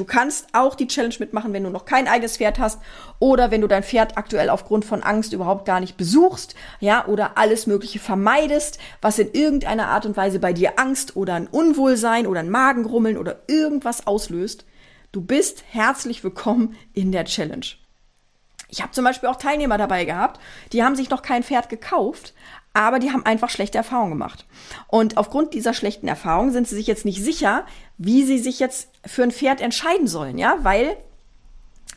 Du 0.00 0.06
kannst 0.06 0.46
auch 0.54 0.76
die 0.76 0.86
Challenge 0.86 1.16
mitmachen, 1.18 1.52
wenn 1.52 1.62
du 1.62 1.68
noch 1.68 1.84
kein 1.84 2.08
eigenes 2.08 2.38
Pferd 2.38 2.58
hast 2.58 2.80
oder 3.18 3.50
wenn 3.50 3.60
du 3.60 3.66
dein 3.66 3.82
Pferd 3.82 4.16
aktuell 4.16 4.48
aufgrund 4.48 4.86
von 4.86 5.02
Angst 5.02 5.34
überhaupt 5.34 5.66
gar 5.66 5.78
nicht 5.78 5.98
besuchst, 5.98 6.54
ja, 6.80 7.06
oder 7.06 7.36
alles 7.36 7.66
Mögliche 7.66 7.98
vermeidest, 7.98 8.78
was 9.02 9.18
in 9.18 9.30
irgendeiner 9.32 9.88
Art 9.88 10.06
und 10.06 10.16
Weise 10.16 10.38
bei 10.38 10.54
dir 10.54 10.78
Angst 10.78 11.16
oder 11.16 11.34
ein 11.34 11.48
Unwohlsein 11.48 12.26
oder 12.26 12.40
ein 12.40 12.48
Magengrummeln 12.48 13.18
oder 13.18 13.42
irgendwas 13.46 14.06
auslöst. 14.06 14.64
Du 15.12 15.20
bist 15.20 15.64
herzlich 15.68 16.24
willkommen 16.24 16.76
in 16.94 17.12
der 17.12 17.26
Challenge. 17.26 17.66
Ich 18.70 18.80
habe 18.80 18.92
zum 18.92 19.04
Beispiel 19.04 19.28
auch 19.28 19.36
Teilnehmer 19.36 19.76
dabei 19.76 20.06
gehabt, 20.06 20.40
die 20.72 20.82
haben 20.82 20.96
sich 20.96 21.10
noch 21.10 21.20
kein 21.20 21.42
Pferd 21.42 21.68
gekauft, 21.68 22.32
aber 22.72 22.98
die 22.98 23.10
haben 23.10 23.26
einfach 23.26 23.50
schlechte 23.50 23.78
Erfahrungen 23.78 24.12
gemacht. 24.12 24.46
Und 24.86 25.16
aufgrund 25.16 25.54
dieser 25.54 25.74
schlechten 25.74 26.08
Erfahrungen 26.08 26.52
sind 26.52 26.68
sie 26.68 26.76
sich 26.76 26.86
jetzt 26.86 27.04
nicht 27.04 27.22
sicher, 27.22 27.64
wie 27.98 28.24
sie 28.24 28.38
sich 28.38 28.60
jetzt 28.60 28.88
für 29.04 29.22
ein 29.22 29.32
Pferd 29.32 29.60
entscheiden 29.60 30.06
sollen, 30.06 30.38
ja, 30.38 30.58
weil 30.62 30.96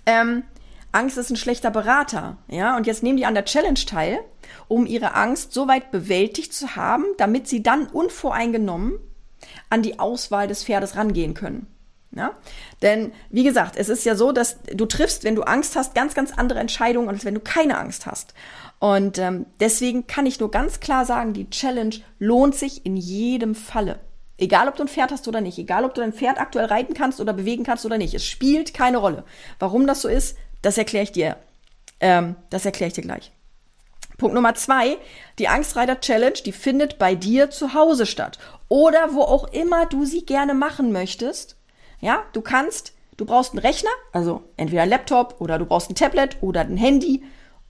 ähm, 0.06 0.44
Angst 0.92 1.18
ist 1.18 1.30
ein 1.30 1.38
schlechter 1.38 1.72
Berater, 1.72 2.38
ja, 2.48 2.76
und 2.76 2.88
jetzt 2.88 3.04
nehmen 3.04 3.18
die 3.18 3.26
an 3.26 3.34
der 3.34 3.46
Challenge 3.46 3.80
teil, 3.86 4.20
um 4.68 4.86
ihre 4.86 5.14
Angst 5.16 5.54
so 5.54 5.68
weit 5.68 5.92
bewältigt 5.92 6.54
zu 6.54 6.76
haben, 6.76 7.06
damit 7.18 7.48
sie 7.48 7.64
dann 7.64 7.88
unvoreingenommen 7.88 9.00
an 9.70 9.82
die 9.82 10.00
Auswahl 10.00 10.48
des 10.48 10.64
Pferdes 10.64 10.96
rangehen 10.96 11.34
können. 11.34 11.68
Ja? 12.16 12.34
Denn 12.82 13.12
wie 13.30 13.44
gesagt, 13.44 13.76
es 13.76 13.90
ist 13.90 14.06
ja 14.06 14.16
so, 14.16 14.32
dass 14.32 14.58
du 14.72 14.86
triffst, 14.86 15.24
wenn 15.24 15.36
du 15.36 15.44
Angst 15.44 15.76
hast, 15.76 15.96
ganz, 15.96 16.14
ganz 16.14 16.32
andere 16.32 16.60
Entscheidungen, 16.60 17.10
als 17.10 17.26
wenn 17.26 17.34
du 17.34 17.40
keine 17.40 17.78
Angst 17.78 18.06
hast. 18.06 18.34
Und 18.84 19.18
ähm, 19.18 19.46
deswegen 19.62 20.08
kann 20.08 20.26
ich 20.26 20.42
nur 20.42 20.52
ganz 20.52 20.82
klar 20.82 21.06
sagen, 21.06 21.32
die 21.32 21.50
Challenge 21.50 21.96
lohnt 22.20 22.54
sich 22.54 22.86
in 22.86 22.98
jedem 22.98 23.56
Falle. 23.56 24.02
Egal, 24.38 24.68
ob 24.68 24.76
du 24.76 24.84
ein 24.84 24.90
Pferd 24.90 25.14
hast 25.14 25.26
oder 25.26 25.40
nicht, 25.40 25.58
egal, 25.58 25.86
ob 25.86 25.94
du 25.94 26.02
dein 26.02 26.12
Pferd 26.12 26.38
aktuell 26.38 26.66
reiten 26.66 26.94
kannst 26.94 27.22
oder 27.22 27.32
bewegen 27.32 27.64
kannst 27.64 27.86
oder 27.86 27.98
nicht, 27.98 28.14
es 28.14 28.26
spielt 28.26 28.74
keine 28.74 28.98
Rolle. 28.98 29.24
Warum 29.58 29.88
das 29.88 30.02
so 30.02 30.10
ist, 30.10 30.38
das 30.62 30.78
erkläre 30.78 31.06
ich 31.06 31.14
dir. 31.14 31.38
Ähm, 32.02 32.36
das 32.50 32.66
erkläre 32.66 32.90
ich 32.90 32.94
dir 32.94 33.04
gleich. 33.04 33.32
Punkt 34.18 34.36
Nummer 34.36 34.54
zwei, 34.54 34.98
die 35.40 35.48
Angstreiter 35.48 36.02
Challenge, 36.02 36.40
die 36.46 36.52
findet 36.52 37.00
bei 37.00 37.16
dir 37.16 37.50
zu 37.52 37.74
Hause 37.74 38.06
statt. 38.06 38.38
Oder 38.68 39.14
wo 39.14 39.22
auch 39.22 39.48
immer 39.54 39.86
du 39.86 40.04
sie 40.04 40.26
gerne 40.26 40.54
machen 40.54 40.92
möchtest. 40.92 41.56
Ja, 42.02 42.24
du 42.34 42.42
kannst, 42.42 42.92
du 43.16 43.24
brauchst 43.24 43.54
einen 43.54 43.60
Rechner, 43.60 43.92
also 44.12 44.44
entweder 44.58 44.82
ein 44.82 44.90
Laptop 44.90 45.40
oder 45.40 45.58
du 45.58 45.66
brauchst 45.66 45.90
ein 45.90 45.96
Tablet 45.96 46.36
oder 46.42 46.60
ein 46.60 46.76
Handy 46.76 47.24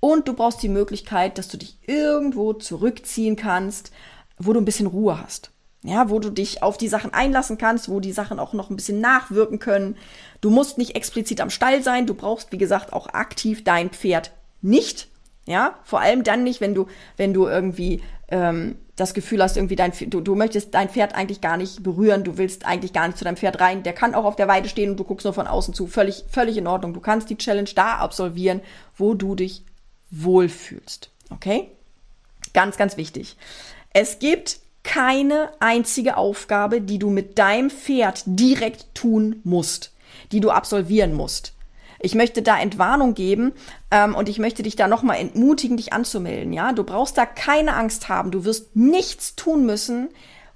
und 0.03 0.27
du 0.27 0.33
brauchst 0.33 0.61
die 0.61 0.67
Möglichkeit, 0.67 1.37
dass 1.37 1.47
du 1.47 1.55
dich 1.55 1.77
irgendwo 1.87 2.51
zurückziehen 2.51 3.37
kannst, 3.37 3.93
wo 4.37 4.51
du 4.51 4.59
ein 4.59 4.65
bisschen 4.65 4.87
Ruhe 4.87 5.17
hast. 5.17 5.51
Ja, 5.81 6.09
wo 6.09 6.19
du 6.19 6.29
dich 6.29 6.61
auf 6.61 6.77
die 6.77 6.89
Sachen 6.89 7.13
einlassen 7.13 7.57
kannst, 7.57 7.87
wo 7.87 8.01
die 8.01 8.11
Sachen 8.11 8.37
auch 8.37 8.51
noch 8.51 8.69
ein 8.69 8.75
bisschen 8.75 8.99
nachwirken 8.99 9.59
können. 9.59 9.95
Du 10.41 10.49
musst 10.49 10.77
nicht 10.77 10.97
explizit 10.97 11.39
am 11.39 11.49
Stall 11.49 11.83
sein. 11.83 12.05
Du 12.05 12.15
brauchst, 12.15 12.51
wie 12.51 12.57
gesagt, 12.57 12.91
auch 12.91 13.13
aktiv 13.13 13.63
dein 13.63 13.91
Pferd 13.91 14.31
nicht. 14.61 15.07
Ja, 15.45 15.79
vor 15.85 16.01
allem 16.01 16.25
dann 16.25 16.43
nicht, 16.43 16.59
wenn 16.59 16.75
du, 16.75 16.87
wenn 17.15 17.33
du 17.33 17.47
irgendwie 17.47 18.01
ähm, 18.27 18.75
das 18.97 19.13
Gefühl 19.13 19.41
hast, 19.41 19.55
irgendwie 19.55 19.77
dein, 19.77 19.93
du, 20.07 20.19
du 20.19 20.35
möchtest 20.35 20.73
dein 20.73 20.89
Pferd 20.89 21.15
eigentlich 21.15 21.39
gar 21.39 21.55
nicht 21.55 21.81
berühren, 21.81 22.25
du 22.25 22.37
willst 22.37 22.65
eigentlich 22.65 22.91
gar 22.91 23.07
nicht 23.07 23.17
zu 23.17 23.23
deinem 23.23 23.37
Pferd 23.37 23.61
rein. 23.61 23.83
Der 23.83 23.93
kann 23.93 24.15
auch 24.15 24.25
auf 24.25 24.35
der 24.35 24.49
Weide 24.49 24.67
stehen 24.67 24.91
und 24.91 24.99
du 24.99 25.05
guckst 25.05 25.23
nur 25.23 25.33
von 25.33 25.47
außen 25.47 25.73
zu. 25.73 25.87
Völlig, 25.87 26.25
völlig 26.29 26.57
in 26.57 26.67
Ordnung. 26.67 26.93
Du 26.93 26.99
kannst 26.99 27.29
die 27.29 27.37
Challenge 27.37 27.69
da 27.73 27.99
absolvieren, 27.99 28.59
wo 28.97 29.13
du 29.13 29.35
dich 29.35 29.63
wohlfühlst. 30.13 31.09
Okay? 31.29 31.69
Ganz, 32.53 32.77
ganz 32.77 32.97
wichtig. 32.97 33.35
Es 33.93 34.19
gibt 34.19 34.59
keine 34.83 35.49
einzige 35.59 36.17
Aufgabe, 36.17 36.81
die 36.81 36.99
du 36.99 37.09
mit 37.09 37.39
deinem 37.39 37.69
Pferd 37.69 38.23
direkt 38.25 38.93
tun 38.93 39.39
musst, 39.43 39.93
die 40.31 40.39
du 40.39 40.51
absolvieren 40.51 41.13
musst. 41.13 41.53
Ich 41.99 42.15
möchte 42.15 42.41
da 42.41 42.59
Entwarnung 42.59 43.13
geben 43.13 43.53
ähm, 43.89 44.13
und 44.13 44.27
ich 44.27 44.37
möchte 44.37 44.61
dich 44.61 44.75
da 44.75 44.89
nochmal 44.89 45.17
entmutigen, 45.19 45.77
dich 45.77 45.93
anzumelden. 45.93 46.51
Ja, 46.51 46.73
du 46.73 46.83
brauchst 46.83 47.17
da 47.17 47.25
keine 47.25 47.75
Angst 47.75 48.09
haben. 48.09 48.29
Du 48.29 48.43
wirst 48.43 48.75
nichts 48.75 49.37
tun 49.37 49.65
müssen, 49.65 50.09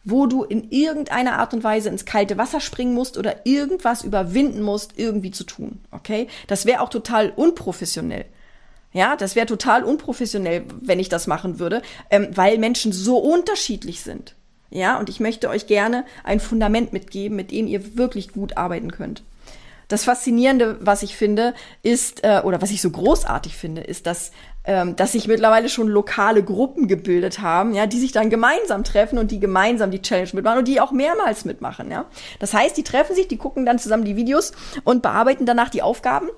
wo 0.04 0.26
du 0.26 0.44
in 0.44 0.70
irgendeiner 0.72 1.40
Art 1.40 1.54
und 1.54 1.64
Weise 1.64 1.88
ins 1.88 2.04
kalte 2.04 2.38
Wasser 2.38 2.60
springen 2.60 2.94
musst 2.94 3.18
oder 3.18 3.46
irgendwas 3.46 4.04
überwinden 4.04 4.62
musst, 4.62 4.94
irgendwie 4.98 5.32
zu 5.32 5.46
tun. 5.46 5.80
Okay? 5.92 6.28
Das 6.48 6.66
wäre 6.66 6.82
auch 6.82 6.90
total 6.90 7.30
unprofessionell. 7.30 8.26
Ja, 8.98 9.16
das 9.16 9.36
wäre 9.36 9.46
total 9.46 9.84
unprofessionell, 9.84 10.64
wenn 10.82 11.00
ich 11.00 11.08
das 11.08 11.28
machen 11.28 11.60
würde, 11.60 11.84
ähm, 12.10 12.30
weil 12.34 12.58
Menschen 12.58 12.92
so 12.92 13.20
unterschiedlich 13.20 14.02
sind. 14.02 14.34
Ja, 14.72 14.98
und 14.98 15.08
ich 15.08 15.20
möchte 15.20 15.50
euch 15.50 15.68
gerne 15.68 16.04
ein 16.24 16.40
Fundament 16.40 16.94
mitgeben, 16.94 17.36
mit 17.36 17.52
dem 17.52 17.68
ihr 17.68 17.96
wirklich 17.96 18.34
gut 18.34 18.58
arbeiten 18.58 18.92
könnt. 18.92 19.22
Das 19.88 20.04
Faszinierende, 20.04 20.80
was 20.82 21.04
ich 21.04 21.16
finde, 21.16 21.54
ist, 21.84 22.24
äh, 22.24 22.42
oder 22.44 22.60
was 22.60 22.72
ich 22.72 22.82
so 22.82 22.90
großartig 22.90 23.56
finde, 23.56 23.82
ist, 23.82 24.08
dass, 24.08 24.32
ähm, 24.66 24.96
dass 24.96 25.12
sich 25.12 25.28
mittlerweile 25.28 25.70
schon 25.70 25.90
lokale 25.90 26.44
Gruppen 26.44 26.88
gebildet 26.88 27.40
haben, 27.40 27.76
ja, 27.76 27.86
die 27.86 28.00
sich 28.00 28.14
dann 28.14 28.32
gemeinsam 28.32 28.84
treffen 28.84 29.20
und 29.20 29.30
die 29.30 29.40
gemeinsam 29.40 29.92
die 29.92 30.02
Challenge 30.02 30.32
mitmachen 30.34 30.58
und 30.58 30.68
die 30.68 30.82
auch 30.82 30.92
mehrmals 30.92 31.46
mitmachen, 31.46 31.92
ja. 31.92 32.06
Das 32.40 32.52
heißt, 32.52 32.76
die 32.76 32.84
treffen 32.84 33.16
sich, 33.16 33.28
die 33.28 33.38
gucken 33.38 33.64
dann 33.64 33.78
zusammen 33.78 34.06
die 34.06 34.16
Videos 34.16 34.54
und 34.84 35.04
bearbeiten 35.04 35.46
danach 35.46 35.70
die 35.70 35.84
Aufgaben 35.84 36.30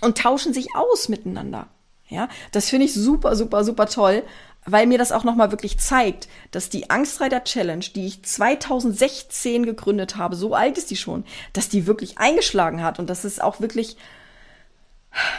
und 0.00 0.16
tauschen 0.16 0.54
sich 0.54 0.68
aus 0.76 1.08
miteinander. 1.08 1.66
Ja, 2.08 2.28
das 2.52 2.70
finde 2.70 2.86
ich 2.86 2.94
super, 2.94 3.36
super, 3.36 3.64
super 3.64 3.86
toll, 3.86 4.22
weil 4.64 4.86
mir 4.86 4.98
das 4.98 5.12
auch 5.12 5.24
nochmal 5.24 5.50
wirklich 5.50 5.78
zeigt, 5.78 6.28
dass 6.50 6.70
die 6.70 6.90
Angstreiter 6.90 7.44
Challenge, 7.44 7.84
die 7.94 8.06
ich 8.06 8.22
2016 8.22 9.64
gegründet 9.64 10.16
habe, 10.16 10.34
so 10.34 10.54
alt 10.54 10.78
ist 10.78 10.90
die 10.90 10.96
schon, 10.96 11.24
dass 11.52 11.68
die 11.68 11.86
wirklich 11.86 12.18
eingeschlagen 12.18 12.82
hat 12.82 12.98
und 12.98 13.10
dass 13.10 13.24
es 13.24 13.40
auch 13.40 13.60
wirklich, 13.60 13.96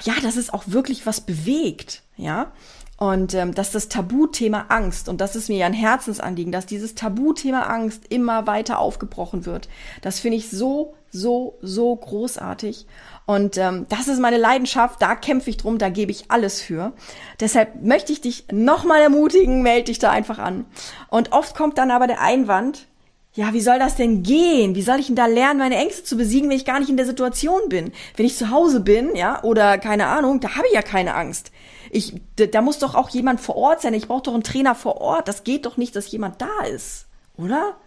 ja, 0.03 0.13
dass 0.21 0.35
es 0.35 0.51
auch 0.51 0.63
wirklich 0.67 1.05
was 1.05 1.21
bewegt, 1.21 2.03
ja. 2.17 2.51
Und 2.97 3.33
ähm, 3.33 3.55
dass 3.55 3.71
das 3.71 3.87
Tabuthema 3.87 4.65
Angst, 4.67 5.07
und 5.07 5.21
das 5.21 5.37
ist 5.37 5.47
mir 5.47 5.57
ja 5.57 5.65
ein 5.67 5.73
Herzensanliegen, 5.73 6.51
dass 6.51 6.65
dieses 6.65 6.95
Tabuthema 6.95 7.61
Angst 7.61 8.03
immer 8.09 8.45
weiter 8.45 8.77
aufgebrochen 8.77 9.45
wird. 9.45 9.69
Das 10.01 10.19
finde 10.19 10.35
ich 10.35 10.49
so, 10.49 10.95
so, 11.11 11.57
so 11.61 11.95
großartig. 11.95 12.85
Und 13.25 13.57
ähm, 13.57 13.85
das 13.89 14.07
ist 14.07 14.19
meine 14.19 14.37
Leidenschaft, 14.37 15.01
da 15.01 15.15
kämpfe 15.15 15.49
ich 15.49 15.57
drum, 15.57 15.77
da 15.77 15.89
gebe 15.89 16.11
ich 16.11 16.31
alles 16.31 16.61
für. 16.61 16.93
Deshalb 17.39 17.83
möchte 17.83 18.11
ich 18.11 18.21
dich 18.21 18.45
nochmal 18.51 19.01
ermutigen, 19.01 19.61
melde 19.61 19.85
dich 19.85 19.99
da 19.99 20.09
einfach 20.09 20.39
an. 20.39 20.65
Und 21.09 21.31
oft 21.31 21.55
kommt 21.55 21.77
dann 21.77 21.91
aber 21.91 22.07
der 22.07 22.21
Einwand, 22.21 22.87
ja, 23.33 23.53
wie 23.53 23.61
soll 23.61 23.77
das 23.77 23.95
denn 23.95 24.23
gehen? 24.23 24.73
Wie 24.73 24.81
soll 24.81 24.99
ich 24.99 25.07
denn 25.07 25.15
da 25.15 25.27
lernen, 25.27 25.59
meine 25.59 25.77
Ängste 25.77 26.03
zu 26.03 26.17
besiegen, 26.17 26.49
wenn 26.49 26.57
ich 26.57 26.65
gar 26.65 26.79
nicht 26.79 26.89
in 26.89 26.97
der 26.97 27.05
Situation 27.05 27.69
bin? 27.69 27.91
Wenn 28.15 28.25
ich 28.25 28.35
zu 28.35 28.49
Hause 28.49 28.79
bin, 28.79 29.15
ja, 29.15 29.43
oder 29.43 29.77
keine 29.77 30.07
Ahnung, 30.07 30.39
da 30.39 30.55
habe 30.55 30.67
ich 30.67 30.73
ja 30.73 30.81
keine 30.81 31.13
Angst. 31.13 31.51
Ich, 31.91 32.15
da 32.35 32.61
muss 32.61 32.79
doch 32.79 32.95
auch 32.95 33.09
jemand 33.09 33.39
vor 33.39 33.55
Ort 33.55 33.81
sein. 33.81 33.93
Ich 33.93 34.07
brauche 34.07 34.23
doch 34.23 34.33
einen 34.33 34.43
Trainer 34.43 34.75
vor 34.75 34.99
Ort. 35.01 35.27
Das 35.27 35.43
geht 35.43 35.65
doch 35.65 35.77
nicht, 35.77 35.95
dass 35.95 36.11
jemand 36.11 36.41
da 36.41 36.65
ist, 36.73 37.05
oder? 37.37 37.77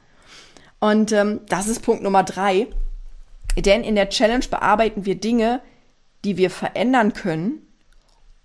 Und 0.80 1.12
ähm, 1.12 1.40
das 1.48 1.66
ist 1.66 1.82
Punkt 1.82 2.02
Nummer 2.02 2.22
drei. 2.22 2.68
Denn 3.56 3.84
in 3.84 3.94
der 3.94 4.08
Challenge 4.08 4.46
bearbeiten 4.50 5.04
wir 5.04 5.16
Dinge, 5.16 5.60
die 6.24 6.36
wir 6.36 6.50
verändern 6.50 7.12
können, 7.12 7.66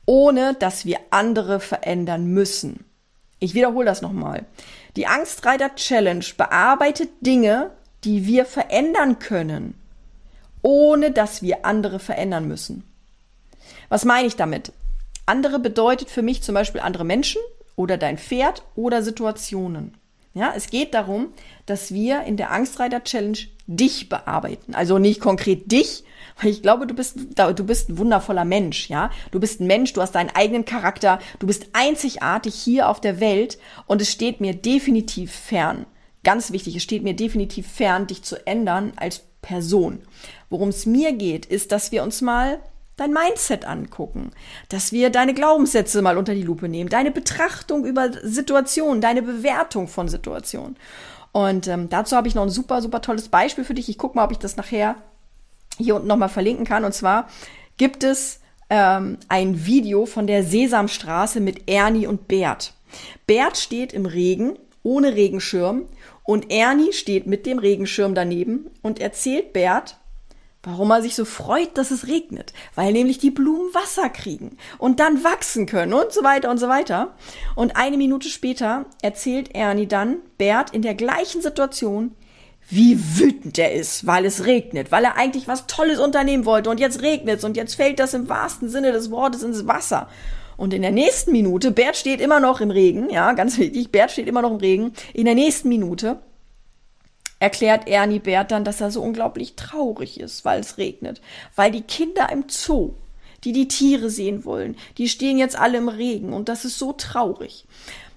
ohne 0.05 0.53
dass 0.53 0.85
wir 0.85 0.99
andere 1.11 1.59
verändern 1.59 2.27
müssen. 2.27 2.85
Ich 3.39 3.53
wiederhole 3.53 3.85
das 3.85 4.01
nochmal. 4.01 4.45
Die 4.95 5.07
Angstreiter 5.07 5.75
Challenge 5.75 6.25
bearbeitet 6.35 7.09
Dinge, 7.21 7.71
die 8.03 8.25
wir 8.25 8.45
verändern 8.45 9.19
können, 9.19 9.75
ohne 10.61 11.11
dass 11.11 11.41
wir 11.41 11.65
andere 11.65 11.99
verändern 11.99 12.47
müssen. 12.47 12.83
Was 13.89 14.05
meine 14.05 14.27
ich 14.27 14.35
damit? 14.35 14.71
Andere 15.25 15.59
bedeutet 15.59 16.09
für 16.09 16.21
mich 16.21 16.41
zum 16.41 16.55
Beispiel 16.55 16.81
andere 16.81 17.03
Menschen 17.03 17.41
oder 17.75 17.97
dein 17.97 18.17
Pferd 18.17 18.63
oder 18.75 19.03
Situationen. 19.03 19.97
Ja, 20.37 20.53
es 20.55 20.69
geht 20.69 20.93
darum, 20.93 21.29
dass 21.65 21.91
wir 21.91 22.21
in 22.23 22.37
der 22.37 22.51
Angstreiter 22.51 23.03
Challenge 23.03 23.39
dich 23.65 24.07
bearbeiten. 24.07 24.75
Also 24.75 24.99
nicht 24.99 25.19
konkret 25.19 25.71
dich, 25.71 26.03
weil 26.39 26.51
ich 26.51 26.61
glaube, 26.61 26.85
du 26.85 26.93
bist, 26.93 27.17
du 27.35 27.63
bist 27.63 27.89
ein 27.89 27.97
wundervoller 27.97 28.45
Mensch, 28.45 28.87
ja. 28.87 29.09
Du 29.31 29.39
bist 29.39 29.59
ein 29.59 29.65
Mensch, 29.65 29.93
du 29.93 30.01
hast 30.01 30.13
deinen 30.13 30.29
eigenen 30.29 30.63
Charakter, 30.63 31.17
du 31.39 31.47
bist 31.47 31.69
einzigartig 31.73 32.53
hier 32.53 32.87
auf 32.87 33.01
der 33.01 33.19
Welt 33.19 33.57
und 33.87 33.99
es 33.99 34.11
steht 34.11 34.39
mir 34.39 34.53
definitiv 34.53 35.31
fern. 35.31 35.87
Ganz 36.23 36.51
wichtig, 36.51 36.75
es 36.75 36.83
steht 36.83 37.01
mir 37.01 37.15
definitiv 37.15 37.67
fern, 37.67 38.05
dich 38.05 38.21
zu 38.21 38.45
ändern 38.45 38.93
als 38.95 39.23
Person. 39.41 40.03
Worum 40.51 40.69
es 40.69 40.85
mir 40.85 41.13
geht, 41.13 41.47
ist, 41.47 41.71
dass 41.71 41.91
wir 41.91 42.03
uns 42.03 42.21
mal 42.21 42.59
dein 42.97 43.13
Mindset 43.13 43.65
angucken, 43.65 44.31
dass 44.69 44.91
wir 44.91 45.09
deine 45.09 45.33
Glaubenssätze 45.33 46.01
mal 46.01 46.17
unter 46.17 46.33
die 46.33 46.43
Lupe 46.43 46.67
nehmen, 46.67 46.89
deine 46.89 47.11
Betrachtung 47.11 47.85
über 47.85 48.11
Situationen, 48.23 49.01
deine 49.01 49.21
Bewertung 49.21 49.87
von 49.87 50.09
Situationen. 50.09 50.75
Und 51.31 51.67
ähm, 51.67 51.89
dazu 51.89 52.15
habe 52.15 52.27
ich 52.27 52.35
noch 52.35 52.43
ein 52.43 52.49
super, 52.49 52.81
super 52.81 53.01
tolles 53.01 53.29
Beispiel 53.29 53.63
für 53.63 53.75
dich. 53.75 53.89
Ich 53.89 53.97
gucke 53.97 54.15
mal, 54.15 54.25
ob 54.25 54.31
ich 54.31 54.39
das 54.39 54.57
nachher 54.57 54.95
hier 55.77 55.95
unten 55.95 56.07
nochmal 56.07 56.29
verlinken 56.29 56.65
kann. 56.65 56.83
Und 56.83 56.93
zwar 56.93 57.27
gibt 57.77 58.03
es 58.03 58.41
ähm, 58.69 59.17
ein 59.29 59.65
Video 59.65 60.05
von 60.05 60.25
der 60.25 60.43
Sesamstraße 60.43 61.39
mit 61.39 61.69
Ernie 61.69 62.07
und 62.07 62.27
Bert. 62.27 62.73
Bert 63.27 63.57
steht 63.57 63.93
im 63.93 64.05
Regen 64.05 64.57
ohne 64.83 65.15
Regenschirm 65.15 65.83
und 66.23 66.51
Ernie 66.51 66.93
steht 66.93 67.27
mit 67.27 67.45
dem 67.45 67.59
Regenschirm 67.59 68.15
daneben 68.15 68.71
und 68.81 68.99
erzählt 68.99 69.53
Bert, 69.53 69.97
Warum 70.69 70.91
er 70.91 71.01
sich 71.01 71.15
so 71.15 71.23
freut, 71.23 71.77
dass 71.77 71.91
es 71.91 72.07
regnet, 72.07 72.51
weil 72.75 72.91
nämlich 72.91 73.19
die 73.19 73.31
Blumen 73.31 73.73
Wasser 73.73 74.09
kriegen 74.09 74.57
und 74.77 74.99
dann 74.99 75.23
wachsen 75.23 75.65
können 75.65 75.93
und 75.93 76.11
so 76.11 76.25
weiter 76.25 76.51
und 76.51 76.57
so 76.57 76.67
weiter. 76.67 77.15
Und 77.55 77.77
eine 77.77 77.95
Minute 77.95 78.27
später 78.27 78.85
erzählt 79.01 79.55
Ernie 79.55 79.87
dann 79.87 80.17
Bert 80.37 80.71
in 80.71 80.81
der 80.81 80.93
gleichen 80.93 81.41
Situation, 81.41 82.11
wie 82.67 82.99
wütend 83.17 83.57
er 83.57 83.71
ist, 83.71 84.07
weil 84.07 84.25
es 84.25 84.43
regnet, 84.43 84.91
weil 84.91 85.05
er 85.05 85.15
eigentlich 85.15 85.47
was 85.47 85.67
Tolles 85.67 85.99
unternehmen 85.99 86.43
wollte 86.43 86.69
und 86.69 86.81
jetzt 86.81 87.01
regnet 87.01 87.37
es 87.37 87.45
und 87.45 87.55
jetzt 87.55 87.75
fällt 87.75 87.97
das 87.99 88.13
im 88.13 88.27
wahrsten 88.27 88.67
Sinne 88.67 88.91
des 88.91 89.09
Wortes 89.09 89.43
ins 89.43 89.67
Wasser. 89.67 90.09
Und 90.57 90.73
in 90.73 90.81
der 90.81 90.91
nächsten 90.91 91.31
Minute, 91.31 91.71
Bert 91.71 91.95
steht 91.95 92.19
immer 92.19 92.41
noch 92.41 92.59
im 92.59 92.71
Regen, 92.71 93.09
ja, 93.09 93.31
ganz 93.31 93.57
wichtig, 93.57 93.89
Bert 93.93 94.11
steht 94.11 94.27
immer 94.27 94.41
noch 94.41 94.51
im 94.51 94.57
Regen. 94.57 94.91
In 95.13 95.23
der 95.23 95.35
nächsten 95.35 95.69
Minute 95.69 96.19
erklärt 97.39 97.87
Ernie 97.87 98.19
Bert 98.19 98.51
dann, 98.51 98.63
dass 98.63 98.81
er 98.81 98.91
so 98.91 99.01
unglaublich 99.01 99.55
traurig 99.55 100.19
ist, 100.19 100.45
weil 100.45 100.59
es 100.59 100.77
regnet. 100.77 101.21
Weil 101.55 101.71
die 101.71 101.81
Kinder 101.81 102.29
im 102.31 102.45
Zoo, 102.47 102.93
die 103.43 103.51
die 103.51 103.67
Tiere 103.67 104.09
sehen 104.09 104.45
wollen, 104.45 104.75
die 104.97 105.09
stehen 105.09 105.37
jetzt 105.37 105.57
alle 105.57 105.77
im 105.77 105.89
Regen 105.89 106.33
und 106.33 106.49
das 106.49 106.65
ist 106.65 106.79
so 106.79 106.93
traurig. 106.93 107.65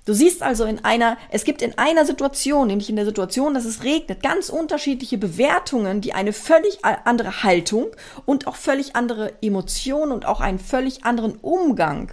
Du 0.06 0.14
siehst 0.14 0.42
also 0.42 0.64
in 0.64 0.82
einer, 0.84 1.18
es 1.30 1.44
gibt 1.44 1.60
in 1.60 1.76
einer 1.76 2.06
Situation, 2.06 2.68
nämlich 2.68 2.88
in 2.88 2.96
der 2.96 3.04
Situation, 3.04 3.52
dass 3.52 3.66
es 3.66 3.84
regnet, 3.84 4.22
ganz 4.22 4.48
unterschiedliche 4.48 5.18
Bewertungen, 5.18 6.00
die 6.00 6.14
eine 6.14 6.32
völlig 6.32 6.84
andere 6.84 7.42
Haltung 7.42 7.88
und 8.24 8.46
auch 8.46 8.56
völlig 8.56 8.96
andere 8.96 9.34
Emotionen 9.42 10.10
und 10.10 10.24
auch 10.24 10.40
einen 10.40 10.58
völlig 10.58 11.04
anderen 11.04 11.36
Umgang 11.36 12.12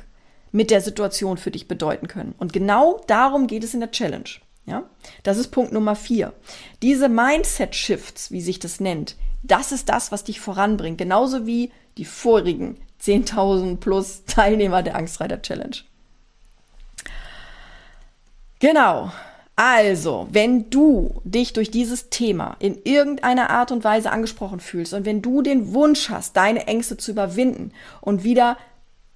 mit 0.52 0.70
der 0.70 0.82
Situation 0.82 1.38
für 1.38 1.52
dich 1.52 1.68
bedeuten 1.68 2.08
können. 2.08 2.36
Und 2.38 2.52
genau 2.52 3.02
darum 3.08 3.48
geht 3.48 3.64
es 3.64 3.74
in 3.74 3.80
der 3.80 3.92
Challenge. 3.92 4.30
Ja, 4.68 4.84
das 5.24 5.38
ist 5.38 5.48
Punkt 5.48 5.72
Nummer 5.72 5.96
vier. 5.96 6.34
Diese 6.82 7.08
Mindset 7.08 7.74
Shifts, 7.74 8.32
wie 8.32 8.42
sich 8.42 8.60
das 8.60 8.82
nennt, 8.82 9.16
das 9.42 9.72
ist 9.72 9.88
das, 9.88 10.12
was 10.12 10.26
dich 10.26 10.42
voranbringt. 10.42 10.98
Genauso 10.98 11.48
wie 11.48 11.72
die 11.98 12.04
vorigen 12.04 12.78
10.000 13.02 13.78
plus 13.78 14.26
Teilnehmer 14.26 14.84
der 14.84 14.98
Angstreiter 14.98 15.42
Challenge. 15.42 15.78
Genau. 18.60 19.12
Also, 19.56 20.28
wenn 20.32 20.70
du 20.70 21.22
dich 21.24 21.54
durch 21.54 21.72
dieses 21.72 22.10
Thema 22.10 22.58
in 22.60 22.78
irgendeiner 22.84 23.50
Art 23.50 23.72
und 23.72 23.84
Weise 23.84 24.12
angesprochen 24.12 24.60
fühlst 24.60 24.94
und 24.94 25.06
wenn 25.06 25.22
du 25.22 25.42
den 25.42 25.74
Wunsch 25.74 26.10
hast, 26.10 26.38
deine 26.38 26.68
Ängste 26.68 26.98
zu 26.98 27.12
überwinden 27.12 27.72
und 28.02 28.24
wieder 28.24 28.58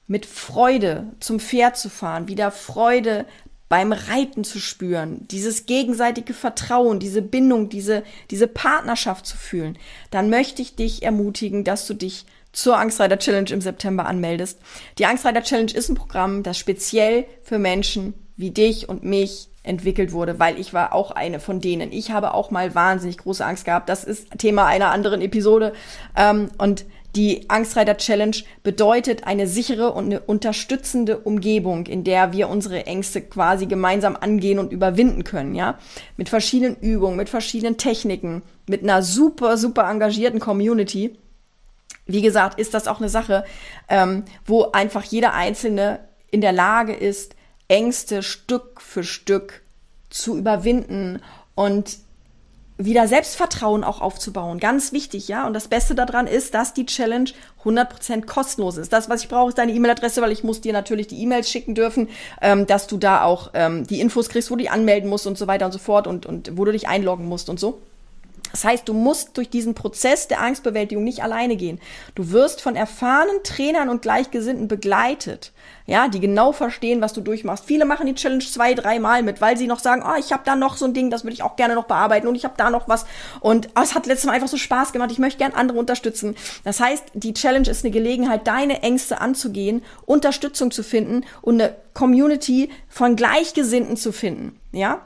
mit 0.08 0.26
Freude 0.26 1.08
zum 1.20 1.40
Pferd 1.40 1.78
zu 1.78 1.90
fahren, 1.90 2.28
wieder 2.28 2.52
Freude 2.52 3.26
beim 3.72 3.94
Reiten 3.94 4.44
zu 4.44 4.60
spüren, 4.60 5.26
dieses 5.30 5.66
gegenseitige 5.66 6.34
Vertrauen, 6.34 7.00
diese 7.00 7.22
Bindung, 7.22 7.70
diese, 7.70 8.04
diese 8.30 8.48
Partnerschaft 8.48 9.26
zu 9.26 9.38
fühlen, 9.38 9.78
dann 10.10 10.30
möchte 10.30 10.62
ich 10.62 10.76
dich 10.76 11.04
ermutigen, 11.04 11.64
dass 11.64 11.88
du 11.88 11.94
dich 11.94 12.26
zur 12.52 12.78
Angstreiter 12.78 13.18
Challenge 13.18 13.50
im 13.50 13.62
September 13.62 14.08
anmeldest. 14.08 14.60
Die 14.98 15.06
Angstreiter 15.06 15.42
Challenge 15.42 15.72
ist 15.72 15.88
ein 15.88 15.96
Programm, 15.96 16.44
das 16.44 16.58
speziell 16.58 17.26
für 17.44 17.60
Menschen 17.60 18.14
wie 18.36 18.52
dich 18.52 18.90
und 18.90 19.06
mich 19.06 19.48
entwickelt 19.64 20.12
wurde, 20.12 20.38
weil 20.38 20.60
ich 20.60 20.74
war 20.74 20.94
auch 20.94 21.12
eine 21.12 21.40
von 21.40 21.62
denen. 21.62 21.94
Ich 21.94 22.12
habe 22.12 22.34
auch 22.34 22.52
mal 22.52 22.76
wahnsinnig 22.76 23.20
große 23.20 23.46
Angst 23.46 23.64
gehabt. 23.64 23.88
Das 23.88 24.04
ist 24.04 24.38
Thema 24.38 24.66
einer 24.66 24.92
anderen 24.92 25.22
Episode. 25.22 25.72
Ähm, 26.18 26.50
und 26.58 26.84
die 27.16 27.50
Angstreiter 27.50 27.98
Challenge 27.98 28.38
bedeutet 28.64 29.26
eine 29.26 29.48
sichere 29.48 29.92
und 29.92 30.06
eine 30.06 30.22
unterstützende 30.22 31.20
Umgebung, 31.20 31.86
in 31.88 32.04
der 32.04 32.32
wir 32.32 32.48
unsere 32.48 32.86
Ängste 32.86 33.22
quasi 33.22 33.66
gemeinsam 33.66 34.16
angehen 34.16 34.60
und 34.60 34.72
überwinden 34.72 35.24
können, 35.24 35.56
ja? 35.56 35.78
Mit 36.16 36.30
verschiedenen 36.30 36.78
Übungen, 36.78 37.18
mit 37.18 37.30
verschiedenen 37.30 37.78
Techniken, 37.78 38.44
mit 38.68 38.84
einer 38.84 39.04
super, 39.04 39.58
super 39.58 39.90
engagierten 39.90 40.40
Community 40.40 41.18
wie 42.06 42.22
gesagt, 42.22 42.60
ist 42.60 42.74
das 42.74 42.88
auch 42.88 43.00
eine 43.00 43.10
Sache, 43.10 43.46
ähm, 43.88 44.24
wo 44.46 44.72
einfach 44.72 45.04
jeder 45.04 45.34
Einzelne 45.34 46.00
in 46.30 46.42
der 46.42 46.52
Lage 46.52 46.94
ist, 46.94 47.36
Ängste 47.68 48.22
Stück 48.22 48.82
für 48.82 49.04
Stück 49.04 49.62
zu 50.10 50.38
überwinden 50.38 51.22
und 51.56 51.98
wieder 52.86 53.08
Selbstvertrauen 53.08 53.84
auch 53.84 54.02
aufzubauen. 54.02 54.60
Ganz 54.60 54.92
wichtig, 54.92 55.28
ja. 55.28 55.46
Und 55.48 55.54
das 55.54 55.68
Beste 55.68 55.96
daran 55.96 56.28
ist, 56.28 56.54
dass 56.54 56.74
die 56.74 56.86
Challenge 56.86 57.30
100% 57.64 58.26
kostenlos 58.26 58.78
ist. 58.78 58.92
Das, 58.94 59.10
was 59.10 59.24
ich 59.24 59.30
brauche, 59.30 59.50
ist 59.50 59.58
deine 59.58 59.72
E-Mail-Adresse, 59.72 60.22
weil 60.22 60.32
ich 60.32 60.44
muss 60.44 60.62
dir 60.62 60.74
natürlich 60.74 61.08
die 61.08 61.22
E-Mails 61.22 61.50
schicken 61.50 61.76
dürfen, 61.76 62.10
ähm, 62.42 62.68
dass 62.68 62.88
du 62.88 62.98
da 62.98 63.24
auch 63.24 63.52
ähm, 63.54 63.86
die 63.86 64.00
Infos 64.00 64.30
kriegst, 64.30 64.50
wo 64.52 64.56
du 64.56 64.64
dich 64.64 64.72
anmelden 64.72 65.10
musst 65.10 65.28
und 65.28 65.38
so 65.38 65.48
weiter 65.48 65.66
und 65.66 65.72
so 65.72 65.80
fort 65.80 66.08
und, 66.08 66.26
und 66.26 66.58
wo 66.58 66.66
du 66.66 66.72
dich 66.72 66.88
einloggen 66.88 67.26
musst 67.26 67.50
und 67.50 67.60
so. 67.60 67.82
Das 68.52 68.64
heißt, 68.64 68.88
du 68.88 68.94
musst 68.94 69.38
durch 69.38 69.50
diesen 69.50 69.76
Prozess 69.76 70.28
der 70.28 70.42
Angstbewältigung 70.42 71.04
nicht 71.04 71.24
alleine 71.24 71.56
gehen. 71.56 71.80
Du 72.16 72.32
wirst 72.32 72.62
von 72.62 72.76
erfahrenen 72.76 73.44
Trainern 73.44 73.90
und 73.90 74.02
Gleichgesinnten 74.02 74.68
begleitet, 74.68 75.52
ja, 75.86 76.08
die 76.08 76.20
genau 76.20 76.52
verstehen, 76.52 77.02
was 77.02 77.14
du 77.14 77.22
durchmachst. 77.22 77.66
Viele 77.66 77.86
machen 77.86 78.06
die 78.06 78.16
Challenge 78.16 78.44
zwei, 78.44 78.74
dreimal 78.74 79.24
mit, 79.24 79.42
weil 79.42 79.58
sie 79.58 79.68
noch 79.68 79.80
sagen, 79.80 80.04
oh, 80.06 80.18
ich 80.20 80.32
habe 80.32 80.44
da 80.46 80.56
noch 80.56 80.78
so 80.78 80.86
ein 80.86 80.94
Ding, 80.94 81.10
das 81.10 81.24
würde 81.24 81.34
ich 81.34 81.44
auch 81.44 81.56
gerne 81.56 81.76
noch 81.76 81.86
bearbeiten 81.86 82.28
und 82.28 82.36
ich 82.36 82.46
habe 82.46 82.56
da 82.58 82.70
noch 82.70 82.88
was 82.88 83.06
und 83.40 83.70
oh, 83.76 83.82
es 83.82 83.96
hat 83.96 84.06
letztes 84.06 84.28
Mal 84.28 84.34
einfach 84.34 84.48
so 84.48 84.58
Spaß 84.58 84.94
gemacht. 84.94 85.12
Ich 85.12 85.20
möchte 85.20 85.40
gern 85.40 85.54
andere 85.54 85.80
unterstützen. 85.80 86.36
Das 86.64 86.80
heißt, 86.80 87.06
die 87.14 87.34
Challenge 87.34 87.70
ist 87.70 87.84
eine 87.84 87.92
Gelegenheit, 87.92 88.48
deine 88.48 88.84
Ängste 88.84 89.22
anzugehen, 89.22 89.84
Unterstützung 90.06 90.72
zu 90.72 90.84
finden 90.84 91.26
und 91.42 91.62
eine 91.62 91.76
Community 91.94 92.70
von 92.88 93.16
Gleichgesinnten 93.16 93.98
zu 93.98 94.12
finden, 94.12 94.60
ja. 94.72 95.02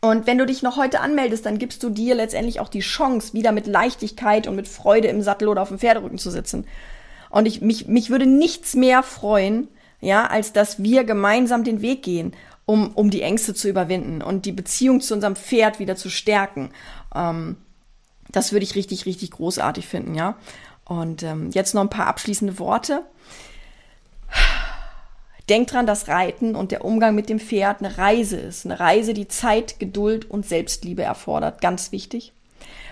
Und 0.00 0.26
wenn 0.26 0.38
du 0.38 0.46
dich 0.46 0.62
noch 0.62 0.76
heute 0.76 1.00
anmeldest, 1.00 1.44
dann 1.44 1.58
gibst 1.58 1.82
du 1.82 1.90
dir 1.90 2.14
letztendlich 2.14 2.60
auch 2.60 2.68
die 2.68 2.80
Chance, 2.80 3.34
wieder 3.34 3.52
mit 3.52 3.66
Leichtigkeit 3.66 4.46
und 4.46 4.56
mit 4.56 4.66
Freude 4.66 5.08
im 5.08 5.22
Sattel 5.22 5.48
oder 5.48 5.60
auf 5.60 5.68
dem 5.68 5.78
Pferderücken 5.78 6.18
zu 6.18 6.30
sitzen. 6.30 6.66
Und 7.28 7.46
ich, 7.46 7.60
mich, 7.60 7.86
mich 7.86 8.10
würde 8.10 8.26
nichts 8.26 8.74
mehr 8.74 9.02
freuen, 9.02 9.68
ja, 10.00 10.26
als 10.26 10.52
dass 10.52 10.82
wir 10.82 11.04
gemeinsam 11.04 11.64
den 11.64 11.82
Weg 11.82 12.02
gehen, 12.02 12.32
um, 12.64 12.92
um 12.94 13.10
die 13.10 13.22
Ängste 13.22 13.54
zu 13.54 13.68
überwinden 13.68 14.22
und 14.22 14.46
die 14.46 14.52
Beziehung 14.52 15.00
zu 15.00 15.12
unserem 15.12 15.36
Pferd 15.36 15.78
wieder 15.78 15.96
zu 15.96 16.08
stärken. 16.08 16.70
Ähm, 17.14 17.56
das 18.28 18.52
würde 18.52 18.64
ich 18.64 18.76
richtig, 18.76 19.06
richtig 19.06 19.32
großartig 19.32 19.86
finden, 19.86 20.14
ja. 20.14 20.36
Und 20.84 21.22
ähm, 21.22 21.50
jetzt 21.52 21.74
noch 21.74 21.82
ein 21.82 21.90
paar 21.90 22.06
abschließende 22.06 22.58
Worte. 22.58 23.02
Denk 25.50 25.66
dran, 25.66 25.84
dass 25.84 26.06
Reiten 26.06 26.54
und 26.54 26.70
der 26.70 26.84
Umgang 26.84 27.14
mit 27.14 27.28
dem 27.28 27.40
Pferd 27.40 27.80
eine 27.80 27.98
Reise 27.98 28.36
ist. 28.36 28.64
Eine 28.64 28.78
Reise, 28.78 29.14
die 29.14 29.26
Zeit, 29.26 29.80
Geduld 29.80 30.30
und 30.30 30.46
Selbstliebe 30.46 31.02
erfordert. 31.02 31.60
Ganz 31.60 31.90
wichtig. 31.90 32.32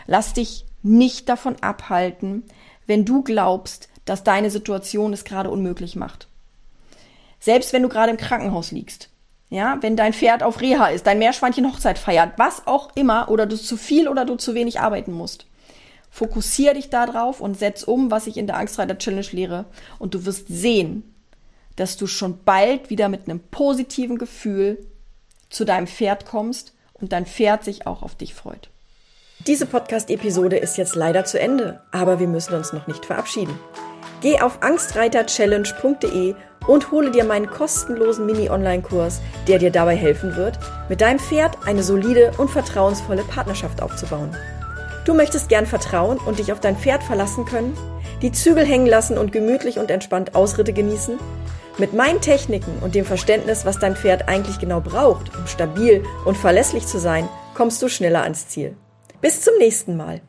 Lass 0.07 0.33
dich 0.33 0.67
nicht 0.83 1.29
davon 1.29 1.55
abhalten, 1.61 2.43
wenn 2.87 3.05
du 3.05 3.23
glaubst, 3.23 3.89
dass 4.05 4.25
deine 4.25 4.51
Situation 4.51 5.13
es 5.13 5.25
gerade 5.25 5.51
unmöglich 5.51 5.95
macht. 5.95 6.27
Selbst 7.39 7.73
wenn 7.73 7.83
du 7.83 7.89
gerade 7.89 8.11
im 8.11 8.17
Krankenhaus 8.17 8.73
liegst. 8.73 9.11
Ja, 9.51 9.79
wenn 9.81 9.97
dein 9.97 10.13
Pferd 10.13 10.43
auf 10.43 10.61
Reha 10.61 10.89
ist, 10.89 11.07
dein 11.07 11.21
Meerschweinchen 11.21 11.67
Hochzeit 11.73 11.99
feiert, 11.99 12.33
was 12.39 12.67
auch 12.67 12.91
immer, 12.97 13.31
oder 13.31 13.47
du 13.47 13.57
zu 13.57 13.77
viel 13.77 14.09
oder 14.09 14.25
du 14.25 14.35
zu 14.35 14.55
wenig 14.55 14.81
arbeiten 14.81 15.13
musst. 15.13 15.47
Fokussier 16.11 16.75
dich 16.75 16.91
darauf 16.91 17.41
und 17.41 17.57
setz 17.57 17.85
um, 17.85 18.11
was 18.11 18.27
ich 18.27 18.37
in 18.37 18.47
der 18.47 18.57
Angstreiter 18.57 18.99
Challenge 18.99 19.29
lehre. 19.31 19.65
Und 19.99 20.15
du 20.15 20.27
wirst 20.27 20.49
sehen, 20.49 21.15
dass 21.79 21.97
du 21.97 22.07
schon 22.07 22.41
bald 22.45 22.91
wieder 22.91 23.09
mit 23.09 23.29
einem 23.29 23.41
positiven 23.41 24.19
Gefühl 24.19 24.79
zu 25.49 25.65
deinem 25.65 25.87
Pferd 25.87 26.27
kommst 26.27 26.75
und 26.93 27.13
dein 27.13 27.25
Pferd 27.25 27.65
sich 27.65 27.87
auch 27.87 28.03
auf 28.03 28.17
dich 28.17 28.35
freut. 28.35 28.69
Diese 29.47 29.67
Podcast-Episode 29.67 30.57
ist 30.57 30.77
jetzt 30.77 30.97
leider 30.97 31.25
zu 31.25 31.39
Ende, 31.39 31.81
aber 31.93 32.19
wir 32.19 32.27
müssen 32.27 32.55
uns 32.55 32.73
noch 32.73 32.89
nicht 32.89 33.07
verabschieden. 33.07 33.57
Geh 34.21 34.41
auf 34.41 34.63
angstreiterchallenge.de 34.63 36.35
und 36.67 36.91
hole 36.91 37.13
dir 37.13 37.23
meinen 37.23 37.49
kostenlosen 37.49 38.27
Mini-Online-Kurs, 38.27 39.21
der 39.47 39.61
dir 39.61 39.71
dabei 39.71 39.95
helfen 39.95 40.35
wird, 40.35 40.59
mit 40.89 41.01
deinem 41.01 41.21
Pferd 41.21 41.57
eine 41.67 41.85
solide 41.85 42.33
und 42.39 42.51
vertrauensvolle 42.51 43.23
Partnerschaft 43.23 43.81
aufzubauen. 43.81 44.37
Du 45.05 45.15
möchtest 45.15 45.49
gern 45.49 45.67
vertrauen 45.67 46.19
und 46.19 46.41
dich 46.41 46.53
auf 46.53 46.59
dein 46.59 46.77
Pferd 46.77 47.05
verlassen 47.05 47.45
können, 47.45 47.79
die 48.21 48.33
Zügel 48.33 48.67
hängen 48.67 48.87
lassen 48.87 49.17
und 49.17 49.31
gemütlich 49.31 49.79
und 49.79 49.93
entspannt 49.93 50.35
Ausritte 50.35 50.73
genießen? 50.73 51.19
Mit 51.79 51.95
meinen 51.95 52.21
Techniken 52.21 52.81
und 52.83 52.97
dem 52.97 53.05
Verständnis, 53.05 53.65
was 53.65 53.79
dein 53.79 53.95
Pferd 53.95 54.29
eigentlich 54.29 54.59
genau 54.59 54.81
braucht, 54.81 55.37
um 55.37 55.47
stabil 55.47 56.03
und 56.25 56.37
verlässlich 56.37 56.87
zu 56.87 56.99
sein, 56.99 57.29
kommst 57.55 57.81
du 57.81 57.89
schneller 57.89 58.25
ans 58.25 58.49
Ziel. 58.49 58.77
Bis 59.21 59.43
zum 59.43 59.57
nächsten 59.59 59.97
Mal. 59.97 60.21